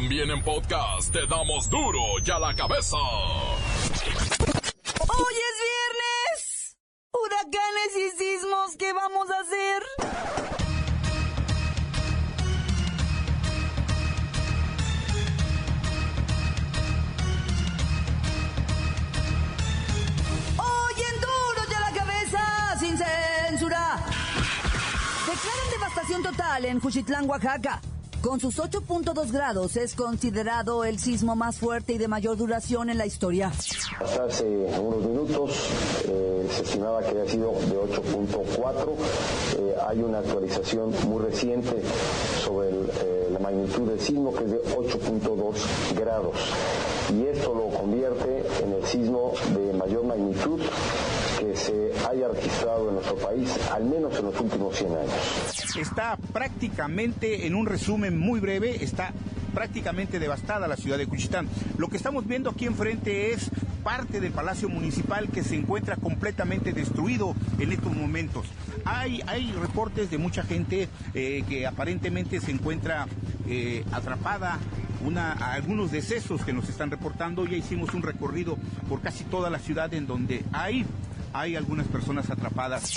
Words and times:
También 0.00 0.30
en 0.30 0.40
podcast 0.44 1.12
te 1.12 1.26
damos 1.26 1.68
duro 1.68 1.98
y 2.24 2.30
a 2.30 2.38
la 2.38 2.54
cabeza. 2.54 2.96
¡Hoy 2.96 3.34
es 5.34 5.56
viernes! 5.66 6.76
Huracanes 7.12 7.96
y 7.96 8.10
sismos, 8.16 8.76
¿qué 8.78 8.92
vamos 8.92 9.28
a 9.28 9.40
hacer? 9.40 9.82
Hoy 20.58 20.94
en 21.12 21.20
duro 21.20 21.60
y 21.68 21.74
a 21.74 21.80
la 21.80 21.92
cabeza, 21.92 22.76
sin 22.78 22.96
censura. 22.96 23.98
Declaran 25.26 25.70
devastación 25.72 26.22
total 26.22 26.66
en 26.66 26.78
Juchitlán, 26.78 27.28
Oaxaca. 27.28 27.80
Con 28.22 28.40
sus 28.40 28.58
8.2 28.58 29.30
grados 29.30 29.76
es 29.76 29.94
considerado 29.94 30.84
el 30.84 30.98
sismo 30.98 31.36
más 31.36 31.58
fuerte 31.58 31.92
y 31.92 31.98
de 31.98 32.08
mayor 32.08 32.36
duración 32.36 32.90
en 32.90 32.98
la 32.98 33.06
historia. 33.06 33.52
Hasta 34.00 34.24
hace 34.24 34.44
unos 34.44 35.04
minutos 35.06 35.70
eh, 36.04 36.48
se 36.50 36.62
estimaba 36.64 37.00
que 37.00 37.10
había 37.10 37.28
sido 37.28 37.52
de 37.52 37.78
8.4. 37.78 38.96
Eh, 39.58 39.74
hay 39.86 40.00
una 40.00 40.18
actualización 40.18 40.92
muy 41.06 41.22
reciente 41.22 41.80
sobre 42.44 42.70
el, 42.70 42.90
eh, 43.02 43.17
magnitud 43.48 43.88
del 43.88 44.00
sismo 44.00 44.34
que 44.34 44.44
es 44.44 44.50
de 44.50 44.62
8.2 44.62 45.98
grados. 45.98 46.36
Y 47.14 47.26
esto 47.26 47.54
lo 47.54 47.78
convierte 47.78 48.44
en 48.62 48.72
el 48.74 48.84
sismo 48.84 49.32
de 49.54 49.72
mayor 49.72 50.04
magnitud 50.04 50.60
que 51.38 51.56
se 51.56 51.92
haya 52.10 52.28
registrado 52.28 52.88
en 52.88 52.94
nuestro 52.96 53.16
país, 53.16 53.58
al 53.72 53.84
menos 53.84 54.18
en 54.18 54.26
los 54.26 54.38
últimos 54.38 54.76
100 54.76 54.90
años. 54.90 55.76
Está 55.80 56.18
prácticamente, 56.32 57.46
en 57.46 57.54
un 57.54 57.64
resumen 57.64 58.18
muy 58.18 58.40
breve, 58.40 58.84
está 58.84 59.12
prácticamente 59.54 60.18
devastada 60.18 60.68
la 60.68 60.76
ciudad 60.76 60.98
de 60.98 61.06
Cuchitán. 61.06 61.48
Lo 61.78 61.88
que 61.88 61.96
estamos 61.96 62.26
viendo 62.26 62.50
aquí 62.50 62.66
enfrente 62.66 63.32
es 63.32 63.50
parte 63.82 64.20
del 64.20 64.32
Palacio 64.32 64.68
Municipal 64.68 65.30
que 65.30 65.42
se 65.42 65.56
encuentra 65.56 65.96
completamente 65.96 66.72
destruido 66.72 67.34
en 67.58 67.72
estos 67.72 67.94
momentos. 67.94 68.46
Hay, 68.90 69.22
hay 69.26 69.52
reportes 69.52 70.10
de 70.10 70.16
mucha 70.16 70.42
gente 70.42 70.88
eh, 71.12 71.44
que 71.46 71.66
aparentemente 71.66 72.40
se 72.40 72.50
encuentra 72.50 73.06
eh, 73.46 73.84
atrapada 73.92 74.58
una, 75.04 75.32
algunos 75.32 75.90
decesos 75.90 76.42
que 76.42 76.54
nos 76.54 76.70
están 76.70 76.90
reportando. 76.90 77.44
Ya 77.44 77.58
hicimos 77.58 77.92
un 77.92 78.02
recorrido 78.02 78.56
por 78.88 79.02
casi 79.02 79.24
toda 79.24 79.50
la 79.50 79.58
ciudad 79.58 79.92
en 79.92 80.06
donde 80.06 80.42
hay, 80.52 80.86
hay 81.34 81.54
algunas 81.54 81.86
personas 81.86 82.30
atrapadas. 82.30 82.94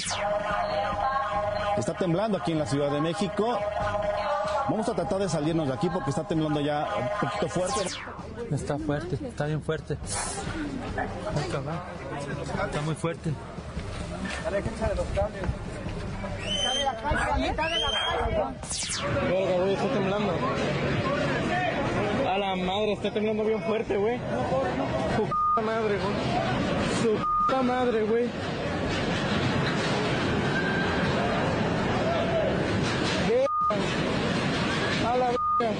Está 1.77 1.93
temblando 1.93 2.37
aquí 2.37 2.53
en 2.53 2.59
la 2.59 2.65
Ciudad 2.65 2.89
de 2.89 3.01
México. 3.01 3.59
Vamos 4.69 4.87
a 4.87 4.93
tratar 4.93 5.19
de 5.19 5.27
salirnos 5.27 5.67
de 5.67 5.73
aquí 5.73 5.89
porque 5.89 6.11
está 6.11 6.25
temblando 6.25 6.61
ya 6.61 6.87
un 6.97 7.27
poquito 7.27 7.49
fuerte. 7.49 7.89
Está 8.51 8.77
fuerte, 8.77 9.19
está 9.27 9.45
bien 9.45 9.61
fuerte. 9.61 9.97
Está 12.65 12.81
muy 12.81 12.95
fuerte. 12.95 13.33
Verga, 19.29 19.57
güey, 19.57 19.73
está 19.73 19.87
temblando. 19.93 20.33
A 22.27 22.37
la 22.37 22.55
madre, 22.55 22.93
está 22.93 23.11
temblando 23.11 23.43
bien 23.45 23.61
fuerte, 23.63 23.97
güey. 23.97 24.17
Su 25.15 25.61
madre, 25.61 25.97
güey. 25.97 26.15
Su 27.01 27.25
puta 27.45 27.61
madre, 27.61 28.03
güey. 28.03 28.29
A 35.05 35.17
la 35.17 35.31
verga. 35.59 35.71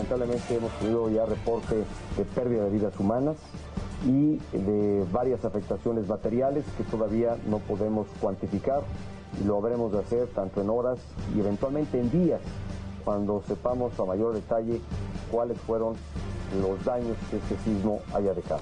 lamentablemente 0.17 0.55
hemos 0.55 0.71
tenido 0.79 1.09
ya 1.09 1.25
reporte 1.25 1.75
de 2.17 2.25
pérdida 2.35 2.65
de 2.65 2.69
vidas 2.69 2.99
humanas 2.99 3.37
y 4.05 4.37
de 4.51 5.05
varias 5.11 5.45
afectaciones 5.45 6.07
materiales 6.07 6.65
que 6.77 6.83
todavía 6.83 7.37
no 7.47 7.59
podemos 7.59 8.07
cuantificar 8.19 8.81
y 9.39 9.45
lo 9.45 9.57
habremos 9.57 9.91
de 9.93 9.99
hacer 9.99 10.27
tanto 10.27 10.61
en 10.61 10.69
horas 10.69 10.99
y 11.35 11.39
eventualmente 11.39 11.99
en 11.99 12.11
días 12.11 12.41
cuando 13.05 13.41
sepamos 13.47 13.97
a 13.99 14.05
mayor 14.05 14.33
detalle 14.33 14.81
cuáles 15.31 15.57
fueron 15.61 15.95
los 16.61 16.83
daños 16.83 17.15
que 17.29 17.37
este 17.37 17.57
sismo 17.63 18.01
haya 18.13 18.33
dejado. 18.33 18.61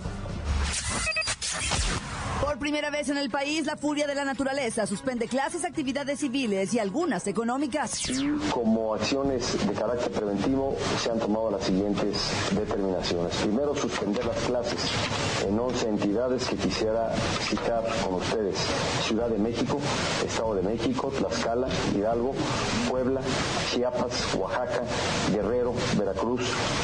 Primera 2.59 2.89
vez 2.89 3.07
en 3.07 3.17
el 3.17 3.29
país, 3.29 3.65
la 3.65 3.77
furia 3.77 4.05
de 4.05 4.13
la 4.13 4.25
naturaleza 4.25 4.85
suspende 4.85 5.29
clases, 5.29 5.63
actividades 5.63 6.19
civiles 6.19 6.73
y 6.73 6.79
algunas 6.79 7.25
económicas. 7.27 8.03
Como 8.51 8.93
acciones 8.93 9.65
de 9.65 9.73
carácter 9.73 10.11
preventivo 10.11 10.75
se 11.01 11.09
han 11.09 11.19
tomado 11.19 11.51
las 11.51 11.63
siguientes 11.63 12.17
determinaciones. 12.51 13.33
Primero, 13.37 13.73
suspender 13.75 14.25
las 14.25 14.37
clases 14.39 14.79
en 15.47 15.57
11 15.57 15.87
entidades 15.87 16.47
que 16.49 16.57
quisiera 16.57 17.15
citar 17.41 17.83
con 18.03 18.15
ustedes. 18.15 18.57
Ciudad 19.03 19.29
de 19.29 19.37
México, 19.37 19.79
Estado 20.25 20.55
de 20.55 20.61
México, 20.61 21.13
Tlaxcala, 21.17 21.69
Hidalgo, 21.95 22.33
Puebla, 22.89 23.21
Chiapas, 23.71 24.35
Oaxaca, 24.35 24.83
Guerrero, 25.31 25.73
Veracruz, 25.97 26.41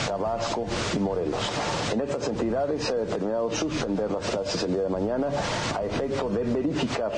Tabasco 0.07 0.65
y 0.95 0.99
Morelos. 0.99 1.41
En 1.93 1.99
estas 1.99 2.27
entidades 2.29 2.83
se 2.83 2.93
ha 2.93 2.97
determinado 2.97 3.51
suspender 3.51 4.09
las 4.09 4.25
clases 4.25 4.63
el 4.63 4.73
día 4.73 4.83
de 4.83 4.89
mañana 4.89 5.27
a 5.73 5.83
efecto 5.83 6.29
de 6.29 6.43
verificar 6.43 7.11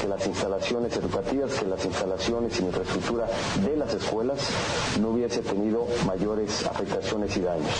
que 0.00 0.08
las 0.08 0.26
instalaciones 0.26 0.96
educativas, 0.96 1.52
que 1.54 1.66
las 1.66 1.84
instalaciones 1.84 2.60
y 2.60 2.64
infraestructura 2.64 3.26
de 3.64 3.76
las 3.76 3.94
escuelas 3.94 4.38
no 5.00 5.10
hubiese 5.10 5.40
tenido 5.40 5.86
mayores 6.06 6.64
afectaciones 6.66 7.36
y 7.36 7.40
daños. 7.40 7.72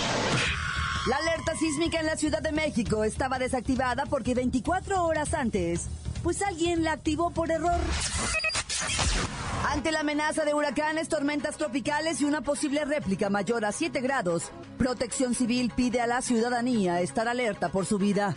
La 1.07 1.15
alerta 1.15 1.55
sísmica 1.55 1.99
en 1.99 2.05
la 2.05 2.17
Ciudad 2.17 2.41
de 2.41 2.51
México 2.51 3.03
estaba 3.03 3.39
desactivada 3.39 4.05
porque 4.05 4.33
24 4.35 5.03
horas 5.05 5.33
antes, 5.33 5.87
pues 6.23 6.41
alguien 6.41 6.83
la 6.83 6.91
activó 6.91 7.31
por 7.31 7.49
error. 7.51 7.79
Ante 9.71 9.91
la 9.91 9.99
amenaza 9.99 10.45
de 10.45 10.55
huracanes, 10.55 11.09
tormentas 11.09 11.55
tropicales 11.55 12.19
y 12.21 12.25
una 12.25 12.41
posible 12.41 12.85
réplica 12.85 13.29
mayor 13.29 13.65
a 13.65 13.71
7 13.71 14.01
grados, 14.01 14.51
Protección 14.79 15.35
Civil 15.35 15.71
pide 15.75 16.01
a 16.01 16.07
la 16.07 16.23
ciudadanía 16.23 17.01
estar 17.01 17.27
alerta 17.27 17.69
por 17.69 17.85
su 17.85 17.99
vida. 17.99 18.33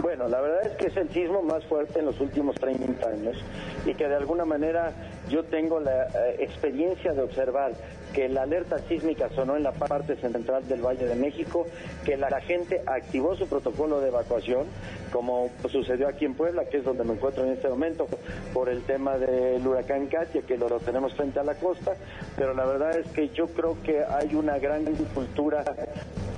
Bueno, 0.00 0.26
la 0.26 0.40
verdad 0.40 0.66
es 0.68 0.76
que 0.78 0.86
es 0.86 0.96
el 0.96 1.10
sismo 1.10 1.42
más 1.42 1.62
fuerte 1.66 1.98
en 1.98 2.06
los 2.06 2.18
últimos 2.18 2.56
30 2.56 3.06
años 3.06 3.36
y 3.84 3.92
que 3.92 4.08
de 4.08 4.16
alguna 4.16 4.46
manera 4.46 5.19
yo 5.28 5.44
tengo 5.44 5.80
la 5.80 6.04
eh, 6.04 6.36
experiencia 6.40 7.12
de 7.12 7.22
observar 7.22 7.72
que 8.12 8.28
la 8.28 8.42
alerta 8.42 8.78
sísmica 8.88 9.28
sonó 9.34 9.56
en 9.56 9.62
la 9.62 9.72
parte 9.72 10.16
central 10.16 10.66
del 10.66 10.80
Valle 10.80 11.06
de 11.06 11.14
México, 11.14 11.66
que 12.04 12.16
la, 12.16 12.40
gente 12.40 12.82
activó 12.86 13.36
su 13.36 13.46
protocolo 13.46 14.00
de 14.00 14.08
evacuación, 14.08 14.66
como 15.12 15.50
sucedió 15.70 16.08
aquí 16.08 16.24
en 16.24 16.34
Puebla, 16.34 16.64
que 16.64 16.78
es 16.78 16.84
donde 16.84 17.04
me 17.04 17.12
encuentro 17.12 17.44
en 17.44 17.52
este 17.52 17.68
momento, 17.68 18.08
por 18.52 18.68
el 18.68 18.82
tema 18.82 19.18
del 19.18 19.64
huracán 19.64 20.06
Katia, 20.06 20.42
que 20.42 20.56
lo, 20.56 20.68
lo 20.68 20.80
tenemos 20.80 21.14
frente 21.14 21.38
a 21.38 21.44
la 21.44 21.54
costa, 21.54 21.94
pero 22.36 22.54
la 22.54 22.64
verdad 22.64 22.98
es 22.98 23.06
que 23.12 23.28
yo 23.28 23.46
creo 23.48 23.76
que 23.82 24.02
hay 24.02 24.34
una 24.34 24.58
gran 24.58 24.84
cultura 25.14 25.64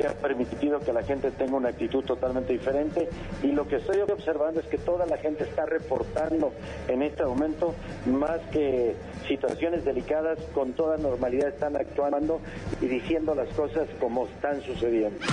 que 0.03 0.09
ha 0.09 0.15
permitido 0.15 0.81
que 0.81 0.93
la 0.93 1.05
gente 1.05 1.31
tenga 1.31 1.55
una 1.55 1.69
actitud 1.69 2.03
totalmente 2.05 2.53
diferente 2.53 3.09
y 3.41 3.53
lo 3.53 3.69
que 3.69 3.77
estoy 3.77 4.01
observando 4.01 4.59
es 4.59 4.67
que 4.67 4.79
toda 4.79 5.07
la 5.07 5.17
gente 5.17 5.45
está 5.45 5.65
reportando 5.65 6.53
en 6.89 7.03
este 7.03 7.25
momento 7.25 7.73
más 8.07 8.41
que 8.51 8.97
situaciones 9.29 9.85
delicadas 9.85 10.41
con 10.55 10.73
toda 10.73 10.97
normalidad 10.97 11.51
están 11.51 11.77
actuando 11.77 12.41
y 12.81 12.87
diciendo 12.87 13.33
las 13.37 13.49
cosas 13.55 13.89
como 14.01 14.27
están 14.27 14.61
sucediendo. 14.63 15.25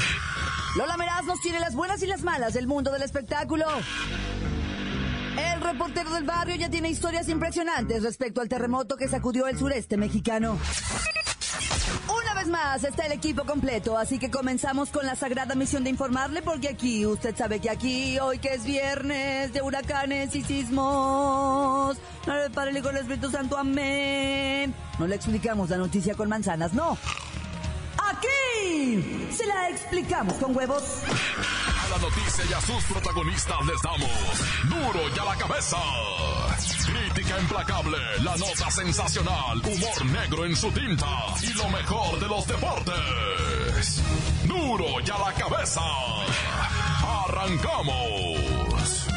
Lola 0.77 0.97
Meraz 0.97 1.25
nos 1.25 1.41
tiene 1.41 1.59
las 1.59 1.73
buenas 1.73 2.03
y 2.03 2.05
las 2.05 2.21
malas 2.21 2.53
del 2.53 2.67
mundo 2.67 2.91
del 2.91 3.01
espectáculo. 3.01 3.65
El 5.55 5.61
reportero 5.61 6.13
del 6.13 6.25
barrio 6.25 6.57
ya 6.57 6.69
tiene 6.69 6.91
historias 6.91 7.27
impresionantes 7.27 8.03
respecto 8.03 8.39
al 8.39 8.49
terremoto 8.49 8.97
que 8.97 9.07
sacudió 9.07 9.47
el 9.47 9.57
sureste 9.57 9.97
mexicano. 9.97 10.59
Vez 12.39 12.47
más 12.47 12.85
está 12.85 13.05
el 13.05 13.11
equipo 13.11 13.43
completo, 13.43 13.97
así 13.97 14.17
que 14.17 14.31
comenzamos 14.31 14.91
con 14.91 15.05
la 15.05 15.17
sagrada 15.17 15.55
misión 15.55 15.83
de 15.83 15.89
informarle, 15.89 16.41
porque 16.41 16.69
aquí, 16.69 17.05
usted 17.05 17.35
sabe 17.35 17.59
que 17.59 17.69
aquí, 17.69 18.17
hoy 18.17 18.39
que 18.39 18.53
es 18.53 18.63
viernes 18.63 19.51
de 19.51 19.61
huracanes 19.61 20.33
y 20.33 20.41
sismos, 20.41 21.97
no 22.25 22.33
le 22.65 22.81
con 22.81 22.95
el 22.95 23.01
Espíritu 23.01 23.29
Santo, 23.29 23.57
amén. 23.57 24.73
No 24.97 25.05
le 25.05 25.15
explicamos 25.15 25.69
la 25.69 25.75
noticia 25.75 26.15
con 26.15 26.29
manzanas, 26.29 26.71
no. 26.71 26.97
Aquí 27.97 29.27
se 29.35 29.45
la 29.45 29.69
explicamos 29.69 30.35
con 30.35 30.55
huevos. 30.55 30.83
La 31.89 31.97
noticia 31.97 32.45
y 32.47 32.53
a 32.53 32.61
sus 32.61 32.83
protagonistas 32.83 33.65
les 33.65 33.81
damos 33.81 34.09
duro 34.69 34.99
y 35.15 35.19
a 35.19 35.25
la 35.25 35.35
cabeza. 35.35 35.77
Crítica 36.85 37.39
implacable, 37.39 37.97
la 38.23 38.35
nota 38.37 38.69
sensacional, 38.69 39.57
humor 39.57 40.05
negro 40.05 40.45
en 40.45 40.55
su 40.55 40.71
tinta 40.71 41.07
y 41.41 41.53
lo 41.53 41.67
mejor 41.69 42.19
de 42.19 42.27
los 42.27 42.47
deportes. 42.47 42.93
es 43.79 44.03
Duro 44.47 44.85
y 45.03 45.09
a 45.09 45.17
la 45.17 45.33
cabeza. 45.33 45.81
Arrancamos. 47.25 49.07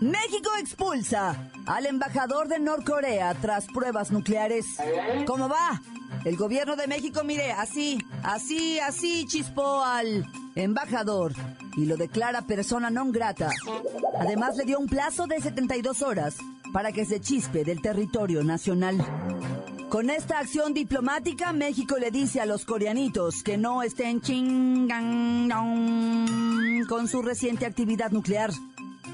México 0.00 0.50
expulsa 0.60 1.50
al 1.66 1.86
embajador 1.86 2.46
de 2.46 2.60
Norcorea 2.60 3.34
tras 3.34 3.66
pruebas 3.66 4.12
nucleares. 4.12 4.66
¿Cómo 5.26 5.48
va? 5.48 5.80
El 6.26 6.36
gobierno 6.36 6.74
de 6.74 6.88
México, 6.88 7.22
mire, 7.22 7.52
así, 7.52 8.04
así, 8.24 8.80
así 8.80 9.26
chispó 9.28 9.84
al 9.84 10.26
embajador 10.56 11.32
y 11.76 11.84
lo 11.84 11.96
declara 11.96 12.42
persona 12.42 12.90
non 12.90 13.12
grata. 13.12 13.52
Además 14.18 14.56
le 14.56 14.64
dio 14.64 14.80
un 14.80 14.88
plazo 14.88 15.28
de 15.28 15.40
72 15.40 16.02
horas 16.02 16.34
para 16.72 16.90
que 16.90 17.04
se 17.04 17.20
chispe 17.20 17.62
del 17.62 17.80
territorio 17.80 18.42
nacional. 18.42 18.98
Con 19.88 20.10
esta 20.10 20.40
acción 20.40 20.74
diplomática, 20.74 21.52
México 21.52 21.96
le 21.96 22.10
dice 22.10 22.40
a 22.40 22.46
los 22.46 22.64
coreanitos 22.64 23.44
que 23.44 23.56
no 23.56 23.84
estén 23.84 24.20
chingan 24.20 25.48
con 26.88 27.06
su 27.06 27.22
reciente 27.22 27.66
actividad 27.66 28.10
nuclear, 28.10 28.50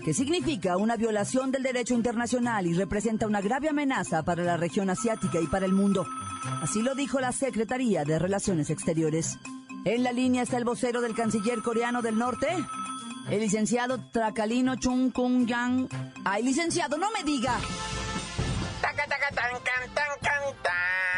que 0.04 0.14
significa 0.14 0.76
una 0.76 0.96
violación 0.96 1.50
del 1.50 1.62
derecho 1.62 1.94
internacional 1.94 2.66
y 2.66 2.74
representa 2.74 3.26
una 3.26 3.40
grave 3.40 3.68
amenaza 3.68 4.24
para 4.24 4.42
la 4.42 4.56
región 4.56 4.90
asiática 4.90 5.40
y 5.40 5.46
para 5.46 5.66
el 5.66 5.72
mundo. 5.72 6.06
Así 6.60 6.82
lo 6.82 6.94
dijo 6.94 7.20
la 7.20 7.32
Secretaría 7.32 8.04
de 8.04 8.18
Relaciones 8.18 8.70
Exteriores. 8.70 9.38
En 9.84 10.02
la 10.02 10.12
línea 10.12 10.42
está 10.42 10.58
el 10.58 10.64
vocero 10.64 11.00
del 11.00 11.14
canciller 11.14 11.62
coreano 11.62 12.02
del 12.02 12.18
norte, 12.18 12.48
el 13.30 13.40
licenciado 13.40 13.98
Tracalino 14.10 14.76
Chung 14.76 15.12
Kung 15.12 15.46
Yang. 15.46 15.88
Ay, 16.24 16.42
licenciado, 16.42 16.98
no 16.98 17.10
me 17.12 17.22
diga. 17.22 17.58
Taca, 18.80 19.06
taca, 19.06 19.28
tan, 19.34 19.52
tan, 19.62 19.94
tan. 19.94 21.11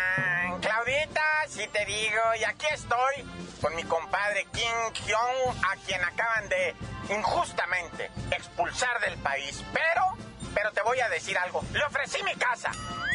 Claudita, 0.75 1.23
si 1.47 1.69
te 1.69 1.85
digo, 1.85 2.21
y 2.41 2.43
aquí 2.43 2.67
estoy 2.73 3.25
con 3.63 3.77
mi 3.77 3.85
compadre 3.85 4.45
Kim 4.53 4.73
Hyung, 5.07 5.65
a 5.65 5.77
quien 5.87 6.03
acaban 6.03 6.49
de 6.49 6.75
injustamente 7.11 8.11
expulsar 8.33 8.99
del 8.99 9.17
país. 9.19 9.63
Pero, 9.73 10.03
pero 10.53 10.73
te 10.73 10.83
voy 10.83 10.99
a 10.99 11.09
decir 11.11 11.39
algo. 11.39 11.63
Le 11.73 11.85
ofrecí 11.85 12.25
mi 12.25 12.35
casa, 12.35 12.73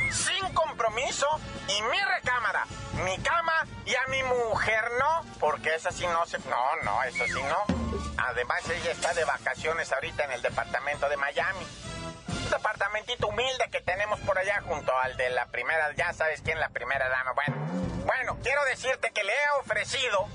sin 0.09 0.53
compromiso, 0.53 1.27
y 1.67 1.81
mi 1.81 2.00
recámara, 2.00 2.65
mi 3.03 3.17
cama 3.17 3.65
y 3.85 3.94
a 3.94 4.07
mi 4.07 4.23
mujer 4.23 4.85
no, 4.97 5.25
porque 5.41 5.75
esa 5.75 5.91
sí 5.91 6.07
no 6.07 6.25
se... 6.27 6.39
No, 6.39 6.75
no, 6.85 7.03
eso 7.03 7.25
sí 7.25 7.44
no. 7.44 7.65
Además, 8.17 8.69
ella 8.69 8.91
está 8.91 9.13
de 9.13 9.25
vacaciones 9.25 9.91
ahorita 9.91 10.23
en 10.23 10.31
el 10.31 10.41
departamento 10.41 11.09
de 11.09 11.17
Miami. 11.17 11.67
Departamentito 12.49 13.27
humilde 13.27 13.69
que 13.71 13.81
tenemos 13.81 14.19
por 14.21 14.37
allá 14.37 14.61
junto 14.61 14.97
al 14.97 15.15
de 15.17 15.29
la 15.29 15.45
primera, 15.47 15.93
ya 15.95 16.13
sabes 16.13 16.41
quién 16.41 16.59
la 16.59 16.69
primera 16.69 17.07
dama. 17.09 17.33
Bueno, 17.33 17.55
bueno, 18.05 18.37
quiero 18.41 18.63
decirte 18.65 19.11
que 19.11 19.23
le 19.23 19.31
he 19.31 19.59
ofrecido 19.59 20.27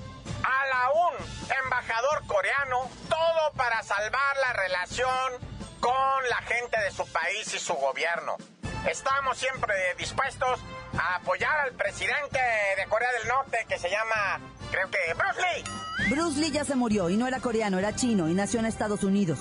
a 0.45 0.67
la 0.67 0.91
un 0.91 1.55
embajador 1.65 2.27
coreano 2.27 2.89
todo 3.09 3.53
para 3.57 3.83
salvar 3.83 4.37
la 4.41 4.53
relación 4.53 5.33
con 5.81 6.29
la 6.31 6.37
gente 6.43 6.79
de 6.81 6.91
su 6.91 7.07
país 7.13 7.53
y 7.55 7.59
su 7.59 7.75
gobierno. 7.75 8.37
Estamos 8.89 9.37
siempre 9.39 9.75
dispuestos 9.99 10.61
a 10.99 11.17
apoyar 11.17 11.61
al 11.61 11.73
presidente 11.73 12.39
de 12.77 12.87
Corea 12.89 13.09
del 13.19 13.29
Norte 13.29 13.65
que 13.69 13.79
se 13.79 13.91
llama, 13.91 14.41
creo 14.71 14.91
que, 14.91 15.15
Bruce 15.15 15.41
Lee. 15.41 16.11
Bruce 16.11 16.39
Lee 16.39 16.51
ya 16.51 16.65
se 16.65 16.75
murió 16.75 17.09
y 17.09 17.17
no 17.17 17.27
era 17.27 17.41
coreano, 17.41 17.79
era 17.79 17.95
chino 17.95 18.29
y 18.29 18.35
nació 18.35 18.61
en 18.61 18.67
Estados 18.67 19.03
Unidos. 19.03 19.41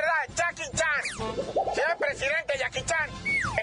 Verdad, 0.00 0.34
Jackie 0.34 0.70
Chan. 0.76 1.74
Señor 1.74 1.96
presidente 1.98 2.58
Jackie 2.58 2.82
Chan, 2.84 3.10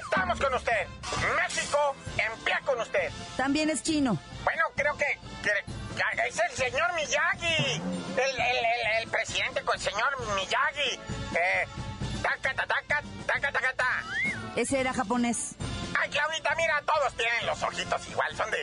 estamos 0.03 0.39
con 0.39 0.53
usted. 0.53 0.87
México 1.35 1.95
en 2.17 2.43
pie 2.43 2.55
con 2.65 2.79
usted. 2.79 3.09
También 3.35 3.69
es 3.69 3.81
chino. 3.83 4.17
Bueno, 4.43 4.63
creo 4.75 4.95
que, 4.97 5.05
que- 5.43 6.27
es 6.27 6.39
el 6.39 6.51
señor 6.55 6.93
Miyagi. 6.93 7.81
El, 8.17 8.19
el, 8.19 8.39
el, 8.39 9.01
el 9.03 9.09
presidente 9.09 9.61
con 9.63 9.75
el 9.75 9.81
señor 9.81 10.35
Miyagi. 10.35 10.99
Eh, 11.35 11.67
taca, 12.21 12.53
ta, 12.53 12.65
taca, 12.67 13.01
taca, 13.25 13.51
taca, 13.51 13.73
ta. 13.73 14.03
Ese 14.55 14.79
era 14.79 14.93
japonés. 14.93 15.55
Ay, 15.99 16.09
Claudita, 16.11 16.53
mira, 16.55 16.81
todos 16.85 17.13
tienen 17.15 17.45
los 17.47 17.61
ojitos 17.63 18.07
igual, 18.09 18.35
son 18.35 18.51
de... 18.51 18.57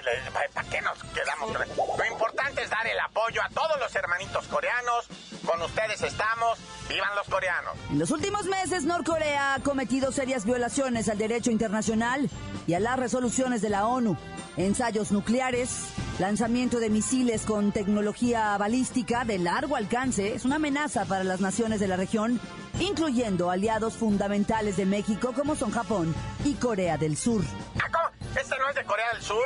¿Para 0.53 0.69
qué 0.69 0.81
nos 0.83 1.03
quedamos? 1.05 1.51
Lo 1.99 2.05
importante 2.07 2.63
es 2.63 2.71
dar 2.71 2.87
el 2.87 3.01
apoyo 3.01 3.43
a 3.43 3.49
todos 3.49 3.79
los 3.81 3.93
hermanitos 3.97 4.47
coreanos. 4.47 5.07
Con 5.47 5.61
ustedes 5.63 6.01
estamos. 6.03 6.59
¡Vivan 6.89 7.15
los 7.17 7.27
coreanos! 7.29 7.75
En 7.91 7.99
los 7.99 8.11
últimos 8.11 8.47
meses, 8.47 8.85
Norcorea 8.85 9.55
ha 9.55 9.61
cometido 9.61 10.13
serias 10.13 10.45
violaciones 10.45 11.09
al 11.09 11.19
derecho 11.19 11.51
internacional 11.51 12.31
y 12.67 12.75
a 12.75 12.81
las 12.81 12.99
resoluciones 12.99 13.61
de 13.63 13.71
la 13.71 13.87
ONU. 13.87 14.17
Ensayos 14.57 15.13
nucleares, 15.13 15.71
lanzamiento 16.19 16.79
de 16.79 16.91
misiles 16.91 17.43
con 17.43 17.73
tecnología 17.73 18.57
balística 18.59 19.25
de 19.25 19.39
largo 19.39 19.77
alcance 19.77 20.35
es 20.35 20.45
una 20.45 20.57
amenaza 20.57 21.05
para 21.05 21.25
las 21.25 21.41
naciones 21.41 21.81
de 21.81 21.89
la 21.89 21.97
región, 21.97 22.41
incluyendo 22.81 23.51
aliados 23.51 23.95
fundamentales 23.95 24.77
de 24.77 24.87
México 24.87 25.33
como 25.35 25.57
son 25.57 25.71
Japón 25.71 26.15
y 26.45 26.55
Corea 26.55 26.97
del 26.97 27.17
Sur. 27.17 27.43
¿Ah? 27.81 27.95
¿Este 28.37 28.57
no 28.59 28.69
es 28.69 28.75
de 28.75 28.85
Corea 28.85 29.13
del 29.13 29.23
Sur? 29.23 29.45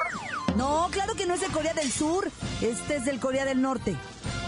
No, 0.57 0.89
claro 0.91 1.15
que 1.15 1.27
no 1.27 1.35
es 1.35 1.41
de 1.41 1.49
Corea 1.49 1.75
del 1.75 1.93
Sur, 1.93 2.31
este 2.63 2.97
es 2.97 3.05
del 3.05 3.21
Corea 3.21 3.45
del 3.45 3.61
Norte. 3.61 3.97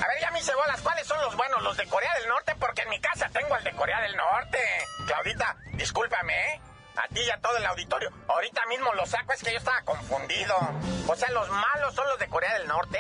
A 0.02 0.08
ver, 0.08 0.18
ya 0.20 0.30
me 0.30 0.40
hice 0.40 0.54
bolas. 0.54 0.80
¿Cuáles 0.80 1.06
son 1.06 1.20
los 1.20 1.36
buenos? 1.36 1.62
¿Los 1.62 1.76
de 1.76 1.86
Corea 1.86 2.10
del 2.18 2.26
Norte? 2.28 2.54
Porque 2.58 2.80
en 2.82 2.88
mi 2.88 2.98
casa 3.00 3.28
tengo 3.32 3.54
el 3.56 3.62
de 3.64 3.72
Corea 3.72 4.00
del 4.00 4.16
Norte. 4.16 4.58
Claudita, 5.06 5.56
discúlpame, 5.74 6.32
¿eh? 6.32 6.60
A 6.96 7.06
ti 7.08 7.20
y 7.20 7.28
a 7.30 7.38
todo 7.40 7.56
el 7.58 7.66
auditorio. 7.66 8.10
Ahorita 8.28 8.64
mismo 8.66 8.92
lo 8.94 9.04
saco, 9.06 9.32
es 9.32 9.42
que 9.42 9.52
yo 9.52 9.58
estaba 9.58 9.82
confundido. 9.82 10.56
O 11.06 11.14
sea, 11.14 11.30
los 11.32 11.48
malos 11.50 11.94
son 11.94 12.08
los 12.08 12.18
de 12.18 12.28
Corea 12.28 12.54
del 12.58 12.66
Norte. 12.66 12.98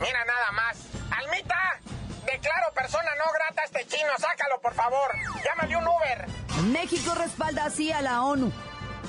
Mira 0.00 0.24
nada 0.24 0.50
más. 0.52 0.78
Almita, 1.10 1.78
declaro 2.24 2.72
persona 2.74 3.10
no 3.18 3.30
grata 3.32 3.60
a 3.62 3.66
este 3.66 3.86
chino. 3.86 4.08
Sácalo, 4.18 4.60
por 4.62 4.72
favor. 4.74 5.14
Llámale 5.44 5.76
un 5.76 5.86
Uber. 5.86 6.26
México 6.72 7.14
respalda 7.14 7.66
así 7.66 7.92
a 7.92 8.00
la 8.00 8.22
ONU 8.22 8.50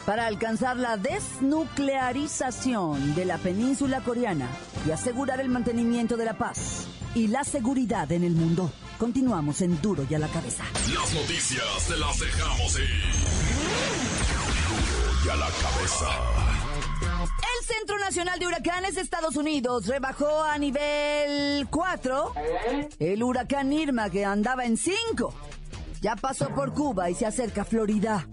para 0.06 0.28
alcanzar 0.28 0.76
la 0.76 0.98
desnuclearización 0.98 3.16
de 3.16 3.24
la 3.26 3.38
península 3.38 4.02
coreana 4.02 4.50
y 4.86 4.92
asegurar 4.92 5.40
el 5.40 5.48
mantenimiento 5.48 6.18
de 6.18 6.26
la 6.26 6.34
paz 6.34 6.88
y 7.16 7.28
la 7.28 7.44
seguridad 7.44 8.12
en 8.12 8.24
el 8.24 8.34
mundo. 8.34 8.72
Continuamos 8.98 9.62
en 9.62 9.82
Duro 9.82 10.06
y 10.10 10.14
a 10.14 10.20
la 10.20 10.28
cabeza. 10.28 10.64
Las 10.94 11.14
noticias 11.14 11.88
te 11.88 11.98
las 11.98 12.20
dejamos 12.20 12.80
ir. 12.80 13.14
Duro 14.70 15.26
y 15.26 15.30
a 15.30 15.36
la 15.36 15.48
cabeza. 15.48 16.08
El 17.22 17.66
Centro 17.66 18.00
Nacional 18.00 18.40
de 18.40 18.48
Huracanes 18.48 18.96
de 18.96 19.02
Estados 19.02 19.36
Unidos 19.36 19.88
rebajó 19.88 20.44
a 20.44 20.58
nivel 20.58 21.68
4 21.70 22.34
el 23.00 23.24
huracán 23.24 23.74
Irma 23.74 24.10
que 24.10 24.26
andaba 24.26 24.66
en 24.66 24.78
5. 24.78 25.34
Ya 26.02 26.16
pasó 26.16 26.50
por 26.50 26.74
Cuba 26.74 27.10
y 27.10 27.16
se 27.16 27.26
acerca 27.26 27.62
a 27.62 27.66
Florida. 27.66 28.28